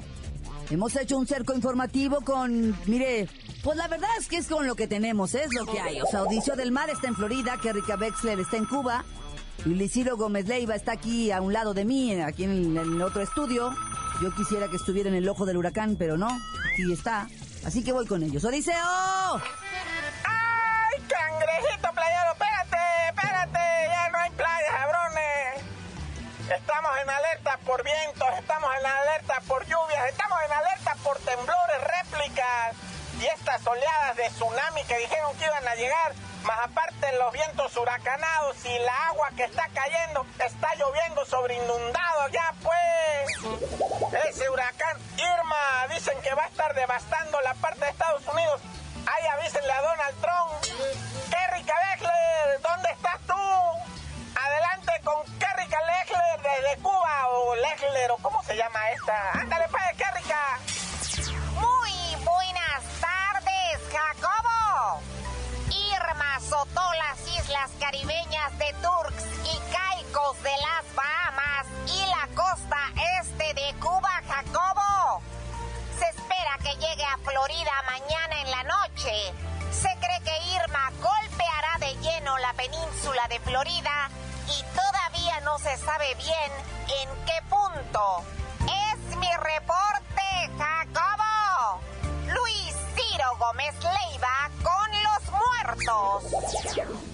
Hemos 0.70 0.96
hecho 0.96 1.16
un 1.16 1.26
cerco 1.26 1.54
informativo 1.54 2.20
con, 2.20 2.76
mire, 2.86 3.28
pues 3.62 3.76
la 3.76 3.88
verdad 3.88 4.10
es 4.18 4.28
que 4.28 4.36
es 4.36 4.46
con 4.46 4.66
lo 4.66 4.74
que 4.74 4.86
tenemos, 4.86 5.34
es 5.34 5.52
lo 5.52 5.66
que 5.66 5.80
hay. 5.80 6.00
O 6.00 6.06
sea, 6.06 6.20
Audicio 6.20 6.54
del 6.54 6.72
Mar 6.72 6.90
está 6.90 7.08
en 7.08 7.16
Florida, 7.16 7.58
que 7.60 7.70
Erika 7.70 7.96
Wexler 7.96 8.40
está 8.40 8.56
en 8.56 8.66
Cuba, 8.66 9.04
y 9.64 10.04
Gómez 10.04 10.46
Leiva 10.46 10.74
está 10.74 10.92
aquí 10.92 11.32
a 11.32 11.40
un 11.40 11.52
lado 11.52 11.74
de 11.74 11.84
mí, 11.84 12.20
aquí 12.20 12.44
en 12.44 12.76
el 12.76 13.02
otro 13.02 13.22
estudio. 13.22 13.74
Yo 14.22 14.34
quisiera 14.34 14.68
que 14.68 14.76
estuviera 14.76 15.08
en 15.08 15.16
el 15.16 15.28
ojo 15.28 15.46
del 15.46 15.56
huracán, 15.56 15.96
pero 15.96 16.16
no, 16.16 16.28
aquí 16.28 16.92
está. 16.92 17.28
Así 17.64 17.82
que 17.82 17.92
voy 17.92 18.06
con 18.06 18.22
ellos. 18.22 18.44
¡Odiseo! 18.44 18.74
¡Ay, 20.24 21.02
cangrejito 21.08 21.92
playero! 21.92 22.32
¡Espérate, 22.32 22.76
espérate! 23.08 23.58
Ya 23.90 24.08
no 24.10 24.18
hay 24.18 24.30
playa, 24.30 24.68
cabrones. 24.78 25.62
Estamos 26.56 26.90
en 27.02 27.10
alerta 27.10 27.58
por 27.66 27.84
vientos, 27.84 28.28
estamos 28.38 28.70
en 28.80 28.86
alerta 28.86 29.42
por 29.46 29.62
lluvias, 29.64 30.08
estamos 30.10 30.38
en 30.46 30.52
alerta 30.52 30.96
por 31.02 31.18
temblores, 31.18 31.76
réplicas 31.82 32.97
y 33.20 33.26
estas 33.26 33.66
oleadas 33.66 34.16
de 34.16 34.28
tsunami 34.30 34.84
que 34.84 34.98
dijeron 34.98 35.36
que 35.36 35.44
iban 35.44 35.66
a 35.66 35.74
llegar, 35.74 36.14
más 36.44 36.58
aparte 36.62 37.12
los 37.18 37.32
vientos 37.32 37.76
huracanados 37.76 38.64
y 38.64 38.78
la 38.78 39.06
agua 39.08 39.30
que 39.36 39.44
está 39.44 39.68
cayendo, 39.74 40.24
está 40.38 40.74
lloviendo 40.76 41.24
sobre 41.26 41.54
inundado 41.54 42.28
ya 42.28 42.54
pues. 42.62 44.24
Ese 44.28 44.48
huracán 44.48 44.96
Irma 45.16 45.86
dicen 45.88 46.20
que 46.22 46.34
va 46.34 46.44
a 46.44 46.46
estar 46.46 46.74
devastando 46.74 47.40
la 47.40 47.54
parte 47.54 47.80
de 47.80 47.90
Estados 47.90 48.26
Unidos. 48.28 48.60
Ay, 49.06 49.26
avísenle 49.26 49.72
a 49.72 49.82
Donald 49.82 50.20
Trump. 50.20 50.78
Kerry 51.30 51.62
Lechler, 51.62 52.60
¿dónde 52.62 52.90
estás 52.90 53.18
tú? 53.26 53.34
Adelante 54.40 54.92
con 55.02 55.24
Kerry 55.38 55.66
Lechler 55.66 56.42
desde 56.42 56.82
Cuba 56.82 57.28
o 57.28 57.54
Lechler 57.56 58.10
o 58.12 58.16
cómo 58.18 58.42
se 58.44 58.56
llama 58.56 58.90
esta. 58.90 59.32
Ándale 59.32 59.66
pues, 59.68 59.82
de 68.68 68.74
turcs 68.82 69.24
y 69.44 69.58
caicos 69.72 70.42
de 70.42 70.50
las 70.50 70.94
Bahamas 70.94 71.66
y 71.86 72.04
la 72.06 72.28
costa 72.34 72.78
este 73.22 73.54
de 73.54 73.74
Cuba, 73.80 74.10
Jacobo. 74.28 75.22
Se 75.98 76.04
espera 76.04 76.58
que 76.62 76.74
llegue 76.76 77.04
a 77.04 77.16
Florida 77.18 77.70
mañana 77.86 78.42
en 78.42 78.50
la 78.50 78.62
noche. 78.64 79.32
Se 79.70 79.88
cree 80.00 80.20
que 80.22 80.50
Irma 80.54 80.90
golpeará 81.00 81.78
de 81.78 81.94
lleno 82.02 82.36
la 82.38 82.52
península 82.54 83.26
de 83.28 83.40
Florida 83.40 84.10
y 84.48 84.62
todavía 84.76 85.40
no 85.40 85.58
se 85.58 85.76
sabe 85.78 86.14
bien 86.16 86.52
en 87.00 87.24
qué 87.24 87.40
punto. 87.48 88.22
Es 88.66 89.16
mi 89.16 89.30
reporte, 89.32 90.50
Jacobo. 90.58 91.80
Luis 92.26 92.74
Ciro 92.94 93.36
Gómez 93.38 93.74
Leiva 93.82 94.50
con 94.62 95.02
los 95.02 95.22
muertos. 95.32 97.07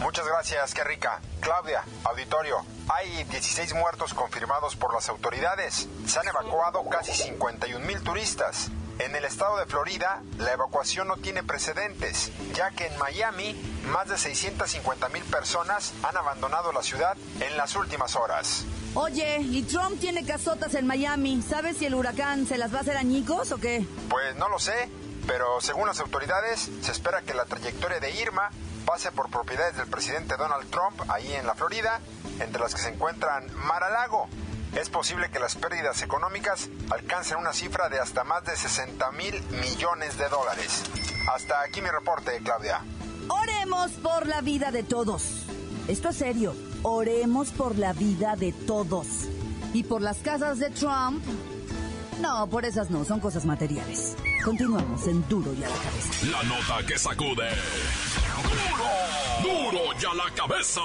Muchas 0.00 0.26
gracias, 0.26 0.72
qué 0.72 0.82
rica. 0.82 1.20
Claudia, 1.40 1.84
auditorio, 2.04 2.64
hay 2.88 3.22
16 3.24 3.74
muertos 3.74 4.14
confirmados 4.14 4.74
por 4.74 4.94
las 4.94 5.10
autoridades. 5.10 5.88
Se 6.06 6.18
han 6.18 6.26
evacuado 6.26 6.88
casi 6.88 7.12
51 7.12 7.84
mil 7.84 8.00
turistas. 8.02 8.70
En 8.98 9.14
el 9.14 9.24
estado 9.24 9.58
de 9.58 9.66
Florida, 9.66 10.22
la 10.38 10.52
evacuación 10.52 11.06
no 11.06 11.16
tiene 11.16 11.42
precedentes, 11.42 12.32
ya 12.54 12.70
que 12.70 12.86
en 12.86 12.98
Miami 12.98 13.54
más 13.88 14.08
de 14.08 14.16
650 14.16 15.08
mil 15.10 15.22
personas 15.24 15.92
han 16.02 16.16
abandonado 16.16 16.72
la 16.72 16.82
ciudad 16.82 17.16
en 17.40 17.56
las 17.58 17.76
últimas 17.76 18.16
horas. 18.16 18.64
Oye, 18.94 19.38
y 19.40 19.62
Trump 19.62 20.00
tiene 20.00 20.24
casotas 20.24 20.74
en 20.74 20.86
Miami. 20.86 21.42
¿Sabes 21.42 21.76
si 21.76 21.86
el 21.86 21.94
huracán 21.94 22.46
se 22.46 22.56
las 22.56 22.72
va 22.74 22.78
a 22.78 22.80
hacer 22.80 22.96
añicos 22.96 23.52
o 23.52 23.58
qué? 23.58 23.86
Pues 24.08 24.34
no 24.36 24.48
lo 24.48 24.58
sé, 24.58 24.88
pero 25.26 25.60
según 25.60 25.86
las 25.86 26.00
autoridades, 26.00 26.70
se 26.82 26.90
espera 26.90 27.22
que 27.22 27.34
la 27.34 27.44
trayectoria 27.44 28.00
de 28.00 28.10
Irma 28.12 28.50
pase 28.84 29.12
por 29.12 29.30
propiedades 29.30 29.76
del 29.76 29.86
presidente 29.86 30.36
Donald 30.36 30.68
Trump 30.70 31.00
ahí 31.08 31.32
en 31.34 31.46
la 31.46 31.54
Florida, 31.54 32.00
entre 32.40 32.60
las 32.60 32.74
que 32.74 32.80
se 32.80 32.90
encuentran 32.90 33.46
Mar-a-Lago. 33.54 34.28
Es 34.76 34.88
posible 34.88 35.30
que 35.30 35.40
las 35.40 35.56
pérdidas 35.56 36.00
económicas 36.02 36.68
alcancen 36.90 37.38
una 37.38 37.52
cifra 37.52 37.88
de 37.88 37.98
hasta 37.98 38.22
más 38.24 38.44
de 38.44 38.56
60 38.56 39.10
mil 39.12 39.42
millones 39.50 40.16
de 40.16 40.28
dólares. 40.28 40.84
Hasta 41.34 41.62
aquí 41.62 41.82
mi 41.82 41.88
reporte, 41.90 42.38
Claudia. 42.44 42.80
Oremos 43.28 43.90
por 43.92 44.26
la 44.26 44.40
vida 44.40 44.70
de 44.70 44.82
todos. 44.82 45.44
Esto 45.88 46.10
es 46.10 46.16
serio. 46.16 46.54
Oremos 46.82 47.50
por 47.50 47.76
la 47.78 47.92
vida 47.92 48.36
de 48.36 48.52
todos. 48.52 49.06
Y 49.72 49.84
por 49.84 50.02
las 50.02 50.18
casas 50.18 50.58
de 50.58 50.70
Trump. 50.70 51.22
No, 52.20 52.46
por 52.48 52.64
esas 52.64 52.90
no, 52.90 53.04
son 53.04 53.18
cosas 53.18 53.44
materiales. 53.44 54.16
Continuamos 54.44 55.06
en 55.06 55.26
Duro 55.28 55.52
y 55.54 55.64
a 55.64 55.68
la 55.68 55.76
cabeza. 55.76 56.26
La 56.30 56.42
nota 56.42 56.86
que 56.86 56.98
sacude. 56.98 57.48
Duro, 58.42 59.70
duro 59.70 59.80
y 60.00 60.04
a 60.04 60.14
la 60.14 60.34
cabeza. 60.34 60.80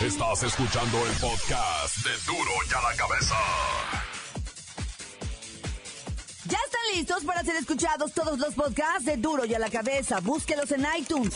Estás 0.00 0.42
escuchando 0.44 1.04
el 1.06 1.12
podcast 1.16 1.96
de 2.04 2.10
Duro 2.26 2.52
y 2.70 2.74
a 2.74 2.80
la 2.80 2.96
cabeza. 2.96 3.34
Ya 6.44 6.58
están 6.64 6.80
listos 6.94 7.24
para 7.24 7.42
ser 7.42 7.56
escuchados 7.56 8.12
todos 8.12 8.38
los 8.38 8.54
podcasts 8.54 9.04
de 9.04 9.16
Duro 9.16 9.44
y 9.44 9.54
a 9.54 9.58
la 9.58 9.70
cabeza. 9.70 10.20
Búsquelos 10.20 10.70
en 10.72 10.86
iTunes, 10.96 11.34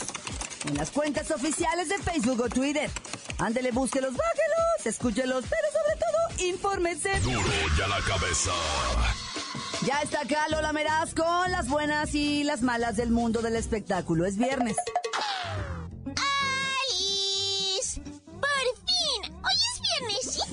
en 0.65 0.77
las 0.77 0.91
cuentas 0.91 1.29
oficiales 1.31 1.89
de 1.89 1.97
Facebook 1.99 2.41
o 2.41 2.49
Twitter. 2.49 2.89
Ándele, 3.39 3.71
búsquelos, 3.71 4.13
bájelos, 4.13 4.85
escúchelos, 4.85 5.43
pero 5.49 5.67
sobre 5.71 5.99
todo, 5.99 6.47
infórmese. 6.49 7.19
Duro 7.19 7.51
y 7.77 7.81
a 7.81 7.87
la 7.87 7.99
cabeza. 8.01 8.51
Ya 9.85 10.01
está 10.01 10.21
acá 10.21 10.47
Lola 10.49 10.71
Meraz 10.71 11.13
con 11.13 11.51
las 11.51 11.67
buenas 11.67 12.15
y 12.15 12.45
las 12.45 12.61
malas 12.61 12.95
del 12.95 13.11
mundo 13.11 13.41
del 13.41 13.57
espectáculo. 13.57 14.25
Es 14.25 14.37
viernes. 14.37 14.77
¡Alice! 16.05 17.99
¡Por 17.99 18.65
fin! 18.85 19.33
¡Hoy 19.43 19.57
es 19.73 19.81
viernesito! 19.81 20.45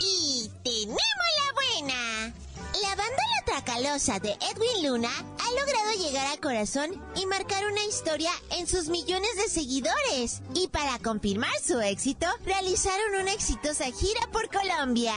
Y 0.00 0.50
tenemos 0.64 0.98
la 1.38 1.52
buena. 1.52 2.34
La 2.80 2.96
banda 2.96 3.22
La 3.36 3.44
Tracalosa 3.44 4.18
de 4.18 4.30
Edwin 4.30 4.88
Luna 4.88 5.10
ha 5.10 5.50
logrado 5.60 5.92
llegar 6.02 6.26
al 6.28 6.40
corazón 6.40 7.02
y 7.14 7.26
marcar 7.26 7.66
una 7.66 7.84
historia 7.84 8.30
en 8.52 8.66
sus 8.66 8.88
millones 8.88 9.36
de 9.36 9.50
seguidores. 9.50 10.40
Y 10.54 10.68
para 10.68 10.98
confirmar 11.00 11.52
su 11.62 11.78
éxito, 11.80 12.26
realizaron 12.46 13.20
una 13.20 13.32
exitosa 13.34 13.84
gira 13.84 14.26
por 14.32 14.48
Colombia. 14.48 15.12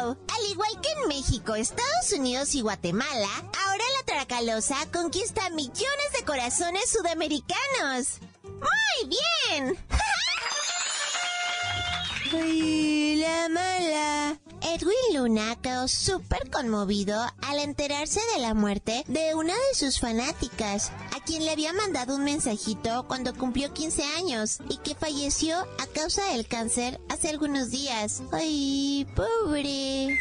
Al 0.00 0.46
igual 0.50 0.80
que 0.80 0.88
en 0.90 1.08
México, 1.08 1.54
Estados 1.54 2.12
Unidos 2.16 2.54
y 2.54 2.62
Guatemala, 2.62 3.28
ahora 3.36 3.84
la 3.98 4.04
Tracalosa 4.06 4.76
conquista 4.90 5.50
millones 5.50 6.12
de 6.18 6.24
corazones 6.24 6.88
sudamericanos. 6.88 8.20
¡Muy 8.42 9.08
bien! 9.08 9.76
¡Ay, 12.32 13.16
la 13.16 13.48
mala! 13.50 14.38
Edwin 14.62 15.14
Luna 15.14 15.58
quedó 15.60 15.86
súper 15.88 16.48
conmovido 16.50 17.20
al 17.42 17.58
enterarse 17.58 18.20
de 18.34 18.40
la 18.40 18.54
muerte 18.54 19.04
de 19.08 19.34
una 19.34 19.52
de 19.52 19.74
sus 19.74 20.00
fanáticas, 20.00 20.90
quien 21.24 21.44
le 21.44 21.50
había 21.50 21.72
mandado 21.72 22.16
un 22.16 22.24
mensajito 22.24 23.06
cuando 23.06 23.34
cumplió 23.34 23.72
15 23.72 24.02
años 24.18 24.58
y 24.68 24.78
que 24.78 24.94
falleció 24.94 25.56
a 25.58 25.86
causa 25.94 26.24
del 26.32 26.46
cáncer 26.46 27.00
hace 27.08 27.28
algunos 27.28 27.70
días. 27.70 28.22
¡Ay, 28.32 29.06
pobre! 29.14 30.18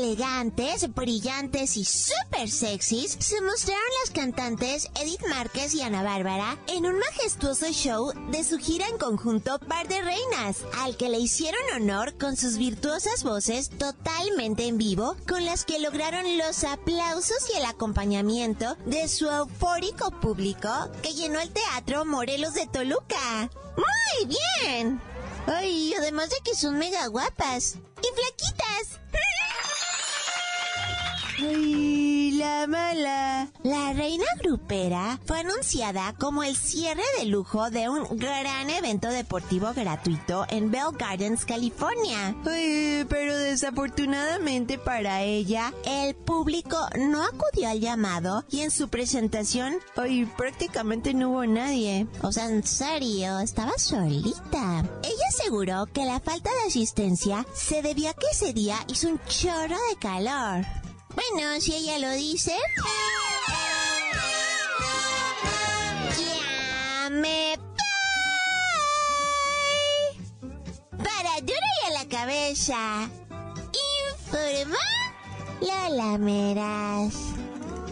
Elegantes, 0.00 0.94
brillantes 0.94 1.76
y 1.76 1.84
súper 1.84 2.50
sexys 2.50 3.18
se 3.20 3.38
mostraron 3.42 3.84
las 4.02 4.10
cantantes 4.10 4.88
Edith 4.98 5.20
Márquez 5.28 5.74
y 5.74 5.82
Ana 5.82 6.02
Bárbara 6.02 6.58
en 6.68 6.86
un 6.86 6.98
majestuoso 6.98 7.66
show 7.70 8.10
de 8.30 8.42
su 8.42 8.56
gira 8.56 8.88
en 8.88 8.96
conjunto 8.96 9.58
Par 9.58 9.88
de 9.88 10.00
Reinas, 10.00 10.64
al 10.78 10.96
que 10.96 11.10
le 11.10 11.18
hicieron 11.18 11.60
honor 11.76 12.16
con 12.16 12.38
sus 12.38 12.56
virtuosas 12.56 13.22
voces 13.24 13.68
totalmente 13.68 14.66
en 14.68 14.78
vivo, 14.78 15.16
con 15.28 15.44
las 15.44 15.66
que 15.66 15.78
lograron 15.78 16.38
los 16.38 16.64
aplausos 16.64 17.50
y 17.52 17.58
el 17.58 17.66
acompañamiento 17.66 18.76
de 18.86 19.06
su 19.06 19.28
eufórico 19.28 20.12
público 20.12 20.70
que 21.02 21.12
llenó 21.12 21.40
el 21.40 21.50
teatro 21.50 22.06
Morelos 22.06 22.54
de 22.54 22.66
Toluca. 22.66 23.50
¡Muy 23.76 24.34
bien! 24.64 24.98
Ay, 25.46 25.92
además 25.98 26.30
de 26.30 26.36
que 26.42 26.54
son 26.54 26.78
mega 26.78 27.06
guapas 27.08 27.74
y 27.74 28.14
flaquitas. 28.14 29.00
¡Ay, 31.42 32.32
la 32.32 32.66
mala! 32.66 33.48
La 33.62 33.94
reina 33.94 34.26
grupera 34.42 35.18
fue 35.24 35.40
anunciada 35.40 36.14
como 36.18 36.42
el 36.42 36.54
cierre 36.54 37.02
de 37.18 37.24
lujo 37.26 37.70
de 37.70 37.88
un 37.88 38.04
gran 38.18 38.68
evento 38.68 39.08
deportivo 39.08 39.72
gratuito 39.74 40.44
en 40.50 40.70
Bell 40.70 40.92
Gardens, 40.98 41.46
California. 41.46 42.34
Ay, 42.44 43.06
pero 43.08 43.36
desafortunadamente 43.38 44.76
para 44.76 45.22
ella, 45.22 45.72
el 45.86 46.14
público 46.14 46.76
no 46.98 47.24
acudió 47.24 47.70
al 47.70 47.80
llamado 47.80 48.44
y 48.50 48.60
en 48.60 48.70
su 48.70 48.88
presentación, 48.88 49.76
ay, 49.96 50.26
prácticamente 50.36 51.14
no 51.14 51.30
hubo 51.30 51.46
nadie. 51.46 52.06
O 52.22 52.32
sea, 52.32 52.50
en 52.50 52.66
serio, 52.66 53.38
estaba 53.38 53.72
solita. 53.78 54.84
Ella 55.02 55.24
aseguró 55.30 55.86
que 55.86 56.04
la 56.04 56.20
falta 56.20 56.50
de 56.50 56.68
asistencia 56.68 57.46
se 57.54 57.80
debía 57.80 58.10
a 58.10 58.14
que 58.14 58.26
ese 58.30 58.52
día 58.52 58.76
hizo 58.88 59.08
un 59.08 59.18
chorro 59.26 59.76
de 59.88 59.96
calor. 59.98 60.89
Bueno, 61.14 61.60
si 61.60 61.74
ella 61.74 61.98
lo 61.98 62.12
dice. 62.12 62.56
Ya 66.18 67.10
me. 67.10 67.58
Para 70.96 71.40
duro 71.40 71.70
a 71.86 71.90
la 71.90 72.08
cabeza. 72.08 73.10
Informa 74.12 74.78
Lola 75.60 76.18
Meras. 76.18 77.14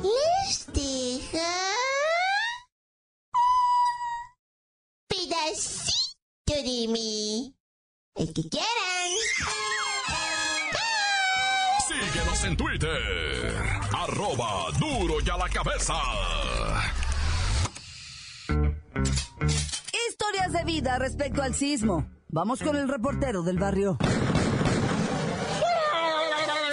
Les 0.03 0.67
dejo 0.73 1.45
pedacito 5.09 6.55
de 6.55 6.89
mí. 6.89 7.55
El 8.15 8.33
que 8.33 8.49
quieran. 8.49 8.88
En 12.49 12.57
Twitter. 12.57 13.55
Arroba 13.95 14.71
duro 14.79 15.17
y 15.25 15.29
a 15.29 15.37
la 15.37 15.49
cabeza. 15.49 15.95
Historias 20.09 20.53
de 20.53 20.65
vida 20.65 20.99
respecto 20.99 21.43
al 21.43 21.55
sismo. 21.55 22.11
Vamos 22.29 22.63
con 22.63 22.77
el 22.77 22.89
reportero 22.89 23.43
del 23.43 23.59
barrio. 23.59 23.99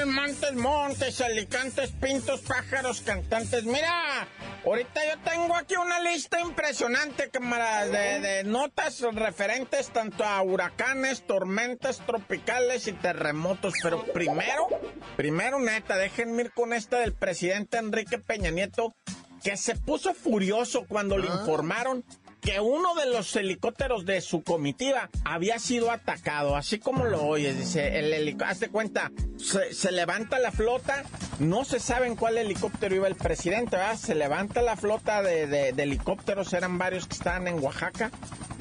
Montes, 0.05 0.55
montes, 0.55 1.21
alicantes, 1.21 1.89
pintos, 1.91 2.41
pájaros, 2.41 3.01
cantantes. 3.01 3.65
Mira, 3.65 4.27
ahorita 4.65 5.01
yo 5.05 5.19
tengo 5.23 5.55
aquí 5.55 5.75
una 5.75 5.99
lista 5.99 6.39
impresionante, 6.39 7.29
camaradas, 7.29 7.91
de, 7.91 8.19
de 8.19 8.43
notas 8.43 9.01
referentes 9.01 9.89
tanto 9.89 10.23
a 10.23 10.41
huracanes, 10.41 11.25
tormentas 11.25 11.99
tropicales 12.05 12.87
y 12.87 12.93
terremotos. 12.93 13.73
Pero 13.81 14.03
primero, 14.05 14.67
primero, 15.15 15.59
neta, 15.59 15.97
déjenme 15.97 16.43
ir 16.43 16.51
con 16.51 16.73
esta 16.73 16.99
del 16.99 17.13
presidente 17.13 17.77
Enrique 17.77 18.17
Peña 18.17 18.51
Nieto, 18.51 18.95
que 19.43 19.57
se 19.57 19.75
puso 19.75 20.13
furioso 20.13 20.85
cuando 20.87 21.17
le 21.17 21.27
informaron 21.27 22.03
que 22.45 22.59
uno 22.59 22.93
de 22.93 23.07
los 23.07 23.35
helicópteros 23.35 24.05
de 24.05 24.21
su 24.21 24.43
comitiva 24.43 25.09
había 25.23 25.57
sido 25.57 25.89
atacado, 25.91 26.55
así 26.55 26.77
como 26.79 27.05
lo 27.05 27.23
oyes, 27.23 27.57
dice 27.57 27.97
el 27.99 28.13
helicóptero, 28.13 28.51
hazte 28.51 28.69
cuenta, 28.69 29.11
se, 29.73 29.91
levanta 29.91 30.37
la 30.37 30.51
flota, 30.51 31.03
no 31.39 31.65
se 31.65 31.79
sabe 31.79 32.05
en 32.07 32.15
cuál 32.15 32.37
helicóptero 32.37 32.93
iba 32.95 33.07
el 33.07 33.15
presidente, 33.15 33.77
¿verdad? 33.77 33.97
Se 33.97 34.13
levanta 34.13 34.61
la 34.61 34.75
flota 34.77 35.23
de- 35.23 35.47
de 35.47 35.83
helicópteros, 35.83 36.53
eran 36.53 36.77
varios 36.77 37.07
que 37.07 37.15
estaban 37.15 37.47
en 37.47 37.61
Oaxaca, 37.63 38.11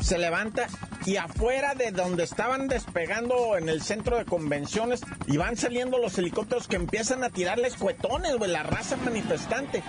se 0.00 0.16
levanta 0.18 0.66
y 1.06 1.16
afuera 1.16 1.74
de 1.74 1.90
donde 1.90 2.24
estaban 2.24 2.66
despegando 2.68 3.56
en 3.58 3.68
el 3.68 3.82
centro 3.82 4.16
de 4.16 4.24
convenciones 4.24 5.00
y 5.26 5.36
van 5.36 5.56
saliendo 5.56 5.98
los 5.98 6.16
helicópteros 6.18 6.66
que 6.68 6.76
empiezan 6.76 7.22
a 7.24 7.30
tirarles 7.30 7.74
cuetones, 7.76 8.36
güey, 8.36 8.50
la 8.50 8.62
raza 8.62 8.96
manifestante. 8.96 9.82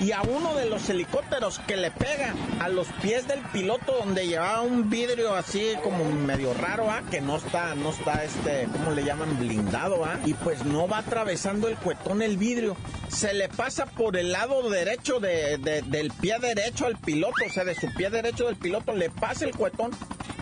Y 0.00 0.12
a 0.12 0.22
uno 0.22 0.54
de 0.54 0.66
los 0.66 0.88
helicópteros 0.88 1.58
que 1.60 1.76
le 1.76 1.90
pega 1.90 2.34
a 2.60 2.68
los 2.68 2.86
pies 3.02 3.28
del 3.28 3.40
piloto 3.52 3.92
donde 3.98 4.26
llevaba 4.26 4.62
un 4.62 4.88
vidrio 4.90 5.34
así 5.34 5.74
como 5.82 6.04
medio 6.04 6.54
raro, 6.54 6.90
¿ah? 6.90 7.02
que 7.10 7.20
no 7.20 7.36
está, 7.36 7.74
no 7.74 7.90
está 7.90 8.24
este, 8.24 8.66
¿cómo 8.72 8.92
le 8.92 9.04
llaman? 9.04 9.38
Blindado, 9.38 10.04
¿ah? 10.04 10.18
y 10.24 10.34
pues 10.34 10.64
no 10.64 10.88
va 10.88 10.98
atravesando 10.98 11.68
el 11.68 11.76
cuetón 11.76 12.22
el 12.22 12.36
vidrio. 12.36 12.76
Se 13.08 13.34
le 13.34 13.48
pasa 13.48 13.86
por 13.86 14.16
el 14.16 14.32
lado 14.32 14.70
derecho 14.70 15.20
de- 15.20 15.58
de- 15.58 15.82
del 15.82 16.10
pie 16.12 16.38
derecho 16.40 16.86
al 16.86 16.96
piloto, 16.96 17.44
o 17.46 17.50
sea, 17.52 17.64
de 17.64 17.74
su 17.74 17.92
pie 17.94 18.08
derecho 18.10 18.46
del 18.46 18.56
piloto, 18.56 18.94
le 18.94 19.10
pasa 19.10 19.44
el 19.44 19.54
cuetón 19.54 19.90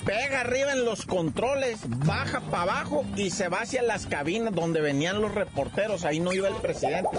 pega 0.04 0.40
arriba 0.40 0.72
en 0.72 0.84
los 0.84 1.06
controles, 1.06 1.80
baja 2.04 2.40
para 2.40 2.62
abajo 2.62 3.04
y 3.16 3.30
se 3.30 3.48
va 3.48 3.62
hacia 3.62 3.82
las 3.82 4.06
cabinas 4.06 4.54
donde 4.54 4.80
venían 4.80 5.20
los 5.20 5.34
reporteros. 5.34 6.04
Ahí 6.04 6.20
no 6.20 6.32
iba 6.32 6.48
el 6.48 6.56
presidente, 6.56 7.10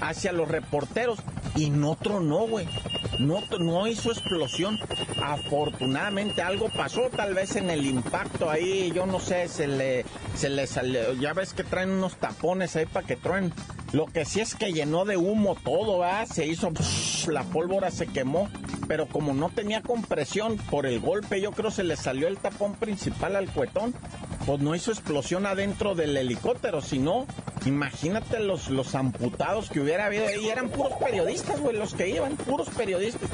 hacia 0.00 0.32
los 0.32 0.48
reporteros 0.48 1.18
y 1.56 1.70
no 1.70 1.96
tronó, 1.96 2.46
güey. 2.46 2.68
No, 3.18 3.42
no 3.58 3.86
hizo 3.86 4.12
explosión. 4.12 4.78
Afortunadamente 5.22 6.42
algo 6.42 6.68
pasó, 6.68 7.10
tal 7.10 7.34
vez 7.34 7.56
en 7.56 7.70
el 7.70 7.84
impacto 7.84 8.48
ahí, 8.48 8.92
yo 8.94 9.06
no 9.06 9.18
sé, 9.18 9.48
se 9.48 9.66
le, 9.66 10.04
se 10.36 10.48
le 10.48 10.66
salió. 10.66 11.14
Ya 11.14 11.32
ves 11.32 11.52
que 11.52 11.64
traen 11.64 11.90
unos 11.90 12.16
tapones 12.16 12.76
ahí 12.76 12.86
para 12.86 13.06
que 13.06 13.16
truenen. 13.16 13.52
Lo 13.92 14.06
que 14.06 14.24
sí 14.26 14.40
es 14.40 14.54
que 14.54 14.72
llenó 14.72 15.06
de 15.06 15.16
humo 15.16 15.54
todo, 15.54 16.00
¿verdad? 16.00 16.26
Se 16.26 16.46
hizo, 16.46 16.70
la 17.28 17.42
pólvora 17.44 17.90
se 17.90 18.06
quemó, 18.06 18.48
pero 18.86 19.08
como 19.08 19.32
no 19.32 19.48
tenía 19.48 19.82
compresión 19.82 20.58
por 20.70 20.84
el 20.84 21.00
golpe, 21.00 21.40
yo 21.40 21.52
creo 21.52 21.70
se 21.70 21.84
le 21.84 21.96
salió 21.96 22.28
el 22.28 22.36
tapón 22.36 22.74
principal 22.74 23.34
al 23.34 23.50
cuetón, 23.50 23.94
pues 24.44 24.60
no 24.60 24.74
hizo 24.74 24.90
explosión 24.90 25.46
adentro 25.46 25.94
del 25.94 26.16
helicóptero, 26.16 26.82
sino, 26.82 27.26
imagínate 27.64 28.40
los, 28.40 28.68
los 28.68 28.94
amputados 28.94 29.70
que 29.70 29.80
hubiera 29.80 30.06
habido 30.06 30.26
ahí, 30.26 30.48
eran 30.48 30.68
puros 30.68 30.92
periodistas, 30.94 31.58
güey, 31.58 31.76
los 31.76 31.94
que 31.94 32.08
iban, 32.10 32.36
puros 32.36 32.68
periodistas. 32.70 33.28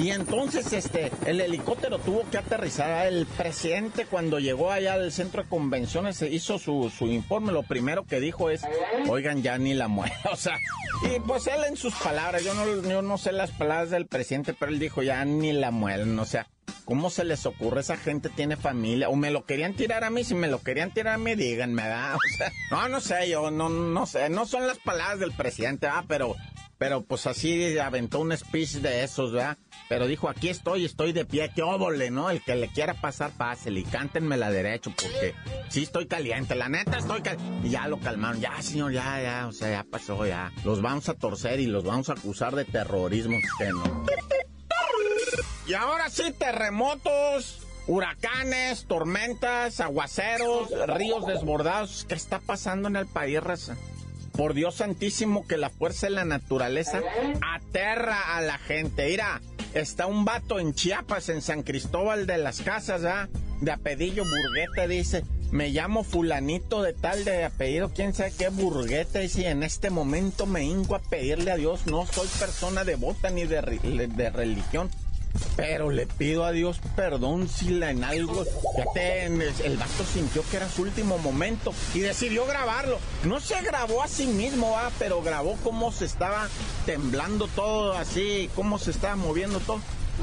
Y 0.00 0.12
entonces 0.12 0.72
este 0.72 1.12
el 1.26 1.42
helicóptero 1.42 1.98
tuvo 1.98 2.22
que 2.30 2.38
aterrizar. 2.38 3.06
El 3.06 3.26
presidente 3.26 4.06
cuando 4.06 4.38
llegó 4.38 4.70
allá 4.70 4.94
al 4.94 5.12
centro 5.12 5.42
de 5.42 5.48
convenciones 5.48 6.16
se 6.16 6.28
hizo 6.30 6.58
su, 6.58 6.90
su 6.90 7.06
informe. 7.06 7.52
Lo 7.52 7.64
primero 7.64 8.06
que 8.06 8.18
dijo 8.18 8.48
es, 8.48 8.62
oigan, 9.08 9.42
ya 9.42 9.58
ni 9.58 9.74
la 9.74 9.88
muela. 9.88 10.16
O 10.32 10.36
sea, 10.36 10.58
y 11.02 11.20
pues 11.20 11.46
él 11.48 11.60
en 11.68 11.76
sus 11.76 11.94
palabras, 11.94 12.42
yo 12.44 12.54
no, 12.54 12.82
yo 12.88 13.02
no 13.02 13.18
sé 13.18 13.32
las 13.32 13.50
palabras 13.50 13.90
del 13.90 14.06
presidente, 14.06 14.54
pero 14.58 14.72
él 14.72 14.78
dijo, 14.78 15.02
ya 15.02 15.22
ni 15.26 15.52
la 15.52 15.70
muelen. 15.70 16.18
O 16.18 16.24
sea, 16.24 16.46
¿cómo 16.86 17.10
se 17.10 17.24
les 17.24 17.44
ocurre? 17.44 17.80
Esa 17.80 17.98
gente 17.98 18.30
tiene 18.30 18.56
familia. 18.56 19.10
O 19.10 19.16
me 19.16 19.30
lo 19.30 19.44
querían 19.44 19.74
tirar 19.74 20.04
a 20.04 20.10
mí, 20.10 20.24
si 20.24 20.34
me 20.34 20.48
lo 20.48 20.62
querían 20.62 20.92
tirar 20.92 21.14
a 21.14 21.18
mí, 21.18 21.34
díganme, 21.34 21.82
¿verdad? 21.82 22.14
O 22.16 22.36
sea, 22.38 22.52
no, 22.70 22.88
no 22.88 23.00
sé, 23.00 23.28
yo 23.28 23.50
no, 23.50 23.68
no 23.68 24.06
sé. 24.06 24.30
No 24.30 24.46
son 24.46 24.66
las 24.66 24.78
palabras 24.78 25.20
del 25.20 25.32
presidente, 25.32 25.88
ah, 25.88 26.04
pero... 26.08 26.36
Pero 26.80 27.02
pues 27.02 27.26
así 27.26 27.78
aventó 27.78 28.20
un 28.20 28.34
speech 28.34 28.76
de 28.76 29.04
esos, 29.04 29.32
¿verdad? 29.32 29.58
Pero 29.90 30.06
dijo, 30.06 30.30
aquí 30.30 30.48
estoy, 30.48 30.86
estoy 30.86 31.12
de 31.12 31.26
pie, 31.26 31.52
qué 31.54 31.60
óvole, 31.60 32.10
¿no? 32.10 32.30
El 32.30 32.42
que 32.42 32.54
le 32.54 32.68
quiera 32.68 32.94
pasar, 32.94 33.32
pásele 33.32 33.80
y 33.80 33.84
cántenme 33.84 34.38
la 34.38 34.50
derecho, 34.50 34.90
porque 34.90 35.34
sí 35.68 35.82
estoy 35.82 36.06
caliente, 36.06 36.54
la 36.54 36.70
neta 36.70 36.96
estoy 36.96 37.20
caliente. 37.20 37.68
Y 37.68 37.70
ya 37.72 37.86
lo 37.86 38.00
calmaron, 38.00 38.40
ya 38.40 38.62
señor, 38.62 38.92
ya, 38.92 39.20
ya, 39.20 39.46
o 39.46 39.52
sea, 39.52 39.70
ya 39.70 39.84
pasó, 39.84 40.24
ya. 40.24 40.50
Los 40.64 40.80
vamos 40.80 41.06
a 41.10 41.14
torcer 41.14 41.60
y 41.60 41.66
los 41.66 41.84
vamos 41.84 42.08
a 42.08 42.14
acusar 42.14 42.56
de 42.56 42.64
terrorismo. 42.64 43.36
Y 45.66 45.74
ahora 45.74 46.08
sí, 46.08 46.32
terremotos, 46.32 47.60
huracanes, 47.88 48.86
tormentas, 48.86 49.80
aguaceros, 49.80 50.70
ríos 50.86 51.26
desbordados. 51.26 52.06
¿Qué 52.08 52.14
está 52.14 52.38
pasando 52.38 52.88
en 52.88 52.96
el 52.96 53.06
país, 53.06 53.38
raza? 53.42 53.76
Por 54.32 54.54
Dios 54.54 54.76
santísimo 54.76 55.46
que 55.46 55.56
la 55.56 55.70
fuerza 55.70 56.06
de 56.06 56.14
la 56.14 56.24
naturaleza 56.24 57.00
aterra 57.54 58.36
a 58.36 58.40
la 58.40 58.58
gente. 58.58 59.08
Mira, 59.08 59.40
está 59.74 60.06
un 60.06 60.24
vato 60.24 60.58
en 60.58 60.74
Chiapas, 60.74 61.28
en 61.28 61.42
San 61.42 61.62
Cristóbal 61.62 62.26
de 62.26 62.38
las 62.38 62.60
Casas, 62.62 63.04
¿ah? 63.04 63.28
De 63.60 63.70
apellido 63.70 64.24
Burgueta, 64.24 64.86
dice. 64.86 65.24
Me 65.50 65.70
llamo 65.70 66.04
fulanito 66.04 66.80
de 66.80 66.92
tal 66.92 67.24
de 67.24 67.44
apellido, 67.44 67.90
quién 67.92 68.14
sabe 68.14 68.32
qué 68.38 68.50
Burgueta, 68.50 69.20
y 69.20 69.28
si 69.28 69.44
en 69.44 69.64
este 69.64 69.90
momento 69.90 70.46
me 70.46 70.62
hinco 70.62 70.94
a 70.94 71.00
pedirle 71.00 71.50
a 71.50 71.56
Dios, 71.56 71.86
no 71.86 72.06
soy 72.06 72.28
persona 72.38 72.84
devota 72.84 73.30
ni 73.30 73.46
de, 73.46 73.60
de 73.60 74.30
religión, 74.30 74.90
pero 75.56 75.90
le 75.90 76.06
pido 76.06 76.44
a 76.44 76.52
Dios 76.52 76.80
perdón 76.96 77.48
si 77.48 77.70
la 77.70 77.90
en 77.90 78.04
algo. 78.04 78.44
Fíjate, 78.44 79.26
el, 79.26 79.76
vato 79.76 80.04
sintió 80.12 80.42
que 80.50 80.56
era 80.56 80.68
su 80.68 80.82
último 80.82 81.18
momento 81.18 81.72
y 81.94 82.00
decidió 82.00 82.46
grabarlo. 82.46 82.98
No 83.24 83.40
se 83.40 83.60
grabó 83.62 84.02
a 84.02 84.08
sí 84.08 84.26
mismo, 84.26 84.74
ah, 84.76 84.90
pero 84.98 85.22
grabó 85.22 85.56
cómo 85.62 85.92
se 85.92 86.04
estaba 86.04 86.48
temblando 86.86 87.48
todo 87.48 87.94
así, 87.94 88.50
cómo 88.54 88.78
se 88.78 88.90
estaba 88.90 89.16
moviendo 89.16 89.60
todo. 89.60 89.80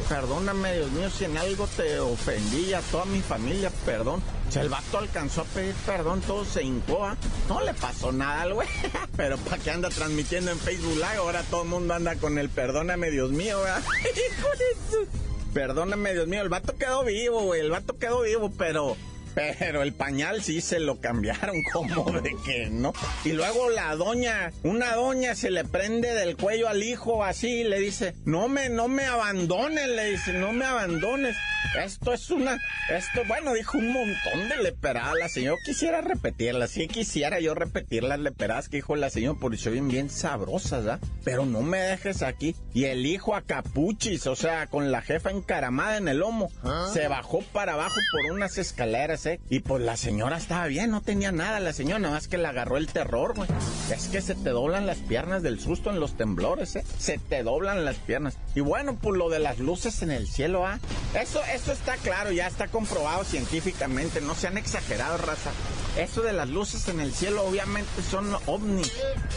Perdóname, 0.09 0.73
Dios 0.75 0.91
mío, 0.91 1.09
si 1.09 1.25
en 1.25 1.37
algo 1.37 1.67
te 1.75 1.99
ofendí 1.99 2.73
a 2.73 2.81
toda 2.81 3.05
mi 3.05 3.21
familia, 3.21 3.71
perdón. 3.85 4.21
Si 4.49 4.59
el 4.59 4.69
vato 4.69 4.97
alcanzó 4.99 5.41
a 5.41 5.45
pedir 5.45 5.75
perdón, 5.85 6.21
todo 6.21 6.45
se 6.45 6.63
hincó, 6.63 7.03
¿ah? 7.03 7.17
No 7.49 7.61
le 7.61 7.73
pasó 7.73 8.11
nada 8.11 8.43
al 8.43 8.53
güey. 8.53 8.67
Pero 9.17 9.37
¿para 9.37 9.57
qué 9.57 9.71
anda 9.71 9.89
transmitiendo 9.89 10.51
en 10.51 10.59
Facebook 10.59 10.95
Live? 10.95 11.17
Ahora 11.17 11.43
todo 11.43 11.63
el 11.63 11.69
mundo 11.69 11.93
anda 11.93 12.15
con 12.15 12.37
el 12.37 12.49
perdóname, 12.49 13.11
Dios 13.11 13.31
mío, 13.31 13.59
¿verdad? 13.59 13.83
Perdóname, 15.53 16.13
Dios 16.13 16.27
mío, 16.27 16.41
el 16.41 16.49
vato 16.49 16.75
quedó 16.77 17.03
vivo, 17.03 17.41
güey, 17.41 17.61
el 17.61 17.71
vato 17.71 17.97
quedó 17.97 18.21
vivo, 18.21 18.51
pero... 18.57 18.95
Pero 19.33 19.83
el 19.83 19.93
pañal 19.93 20.41
sí 20.41 20.61
se 20.61 20.79
lo 20.79 20.99
cambiaron, 20.99 21.61
como 21.73 22.11
de 22.21 22.35
que 22.43 22.69
no. 22.71 22.91
Y 23.23 23.33
luego 23.33 23.69
la 23.69 23.95
doña, 23.95 24.51
una 24.63 24.95
doña 24.95 25.35
se 25.35 25.51
le 25.51 25.63
prende 25.63 26.15
del 26.15 26.37
cuello 26.37 26.67
al 26.67 26.81
hijo 26.81 27.23
así 27.23 27.61
y 27.61 27.63
le 27.63 27.79
dice, 27.79 28.15
no 28.25 28.47
me, 28.47 28.69
no 28.69 28.87
me 28.87 29.05
abandones, 29.05 29.89
le 29.89 30.11
dice, 30.11 30.33
no 30.33 30.53
me 30.53 30.65
abandones. 30.65 31.35
Esto 31.83 32.13
es 32.13 32.31
una, 32.31 32.57
esto, 32.89 33.23
bueno, 33.27 33.53
dijo 33.53 33.77
un 33.77 33.91
montón 33.91 34.49
de 34.49 34.57
leperadas 34.63 35.15
la 35.19 35.29
señora. 35.29 35.57
Yo 35.57 35.63
quisiera 35.65 36.01
repetirlas, 36.01 36.71
sí 36.71 36.87
quisiera 36.87 37.39
yo 37.39 37.53
repetir 37.53 38.03
las 38.03 38.19
leperadas 38.19 38.67
que 38.67 38.77
dijo 38.77 38.95
la 38.95 39.09
señora, 39.09 39.37
porque 39.39 39.57
se 39.57 39.69
oyen 39.69 39.87
bien 39.87 40.09
sabrosas, 40.09 40.87
¿ah? 40.87 40.99
Pero 41.23 41.45
no 41.45 41.61
me 41.61 41.77
dejes 41.77 42.21
aquí. 42.23 42.55
Y 42.73 42.85
el 42.85 43.05
hijo 43.05 43.35
a 43.35 43.43
capuchis, 43.43 44.27
o 44.27 44.35
sea, 44.35 44.67
con 44.67 44.91
la 44.91 45.01
jefa 45.01 45.29
encaramada 45.29 45.97
en 45.97 46.07
el 46.07 46.19
lomo, 46.19 46.49
se 46.93 47.07
bajó 47.07 47.41
para 47.53 47.73
abajo 47.73 47.95
por 48.11 48.33
unas 48.33 48.57
escaleras, 48.57 49.25
¿eh? 49.25 49.39
Y 49.49 49.59
pues 49.59 49.83
la 49.83 49.97
señora 49.97 50.37
estaba 50.37 50.67
bien, 50.67 50.91
no 50.91 51.01
tenía 51.01 51.31
nada 51.31 51.59
la 51.59 51.73
señora, 51.73 51.99
nada 51.99 52.15
más 52.15 52.27
que 52.27 52.37
le 52.37 52.47
agarró 52.47 52.77
el 52.77 52.87
terror, 52.87 53.35
güey. 53.35 53.49
Es 53.91 54.07
que 54.07 54.21
se 54.21 54.35
te 54.35 54.49
doblan 54.49 54.85
las 54.87 54.97
piernas 54.97 55.43
del 55.43 55.59
susto 55.59 55.89
en 55.89 55.99
los 55.99 56.17
temblores, 56.17 56.75
¿eh? 56.75 56.83
Se 56.97 57.17
te 57.17 57.43
doblan 57.43 57.85
las 57.85 57.97
piernas. 57.97 58.37
Y 58.57 58.59
bueno, 58.59 58.97
pues 58.99 59.15
lo 59.15 59.29
de 59.29 59.37
las 59.37 59.59
luces 59.59 60.01
en 60.01 60.09
el 60.09 60.27
cielo, 60.27 60.65
¿ah? 60.65 60.79
Eso, 61.13 61.39
eso 61.53 61.71
está 61.71 61.95
claro, 61.97 62.31
ya 62.31 62.47
está 62.47 62.67
comprobado 62.67 63.23
científicamente, 63.23 64.19
no 64.19 64.33
se 64.33 64.47
han 64.47 64.57
exagerado, 64.57 65.15
raza. 65.19 65.51
Eso 65.95 66.23
de 66.23 66.33
las 66.33 66.49
luces 66.49 66.87
en 66.87 66.99
el 66.99 67.13
cielo 67.13 67.45
obviamente 67.45 68.01
son 68.01 68.35
ovnis, 68.47 68.91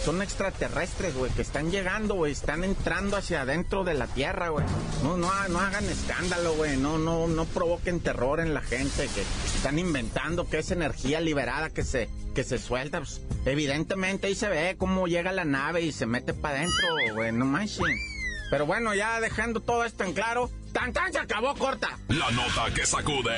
son 0.06 0.22
extraterrestres, 0.22 1.14
güey, 1.14 1.30
que 1.32 1.42
están 1.42 1.70
llegando, 1.70 2.14
güey, 2.14 2.32
están 2.32 2.64
entrando 2.64 3.18
hacia 3.18 3.42
adentro 3.42 3.84
de 3.84 3.92
la 3.92 4.06
Tierra, 4.06 4.48
güey. 4.48 4.64
No, 5.02 5.18
no, 5.18 5.30
no 5.48 5.60
hagan 5.60 5.84
escándalo, 5.84 6.54
güey, 6.54 6.78
no, 6.78 6.96
no, 6.96 7.28
no 7.28 7.44
provoquen 7.44 8.00
terror 8.00 8.40
en 8.40 8.54
la 8.54 8.62
gente, 8.62 9.06
que 9.14 9.20
están 9.54 9.78
inventando 9.78 10.48
que 10.48 10.60
es 10.60 10.70
energía 10.70 11.20
liberada 11.20 11.68
que 11.68 11.84
se, 11.84 12.08
que 12.34 12.42
se 12.42 12.56
suelta. 12.56 13.00
Pues, 13.00 13.20
evidentemente 13.44 14.28
ahí 14.28 14.34
se 14.34 14.48
ve 14.48 14.76
cómo 14.78 15.08
llega 15.08 15.30
la 15.30 15.44
nave 15.44 15.82
y 15.82 15.92
se 15.92 16.06
mete 16.06 16.32
para 16.32 16.60
adentro, 16.60 17.14
güey, 17.14 17.32
no 17.32 17.44
manchen. 17.44 18.09
Pero 18.50 18.66
bueno, 18.66 18.94
ya 18.94 19.20
dejando 19.20 19.60
todo 19.60 19.84
esto 19.84 20.02
en 20.02 20.12
claro, 20.12 20.50
tan 20.72 20.92
tan 20.92 21.12
se 21.12 21.20
acabó 21.20 21.54
corta. 21.54 21.98
La 22.08 22.30
nota 22.32 22.74
que 22.74 22.84
sacude. 22.84 23.36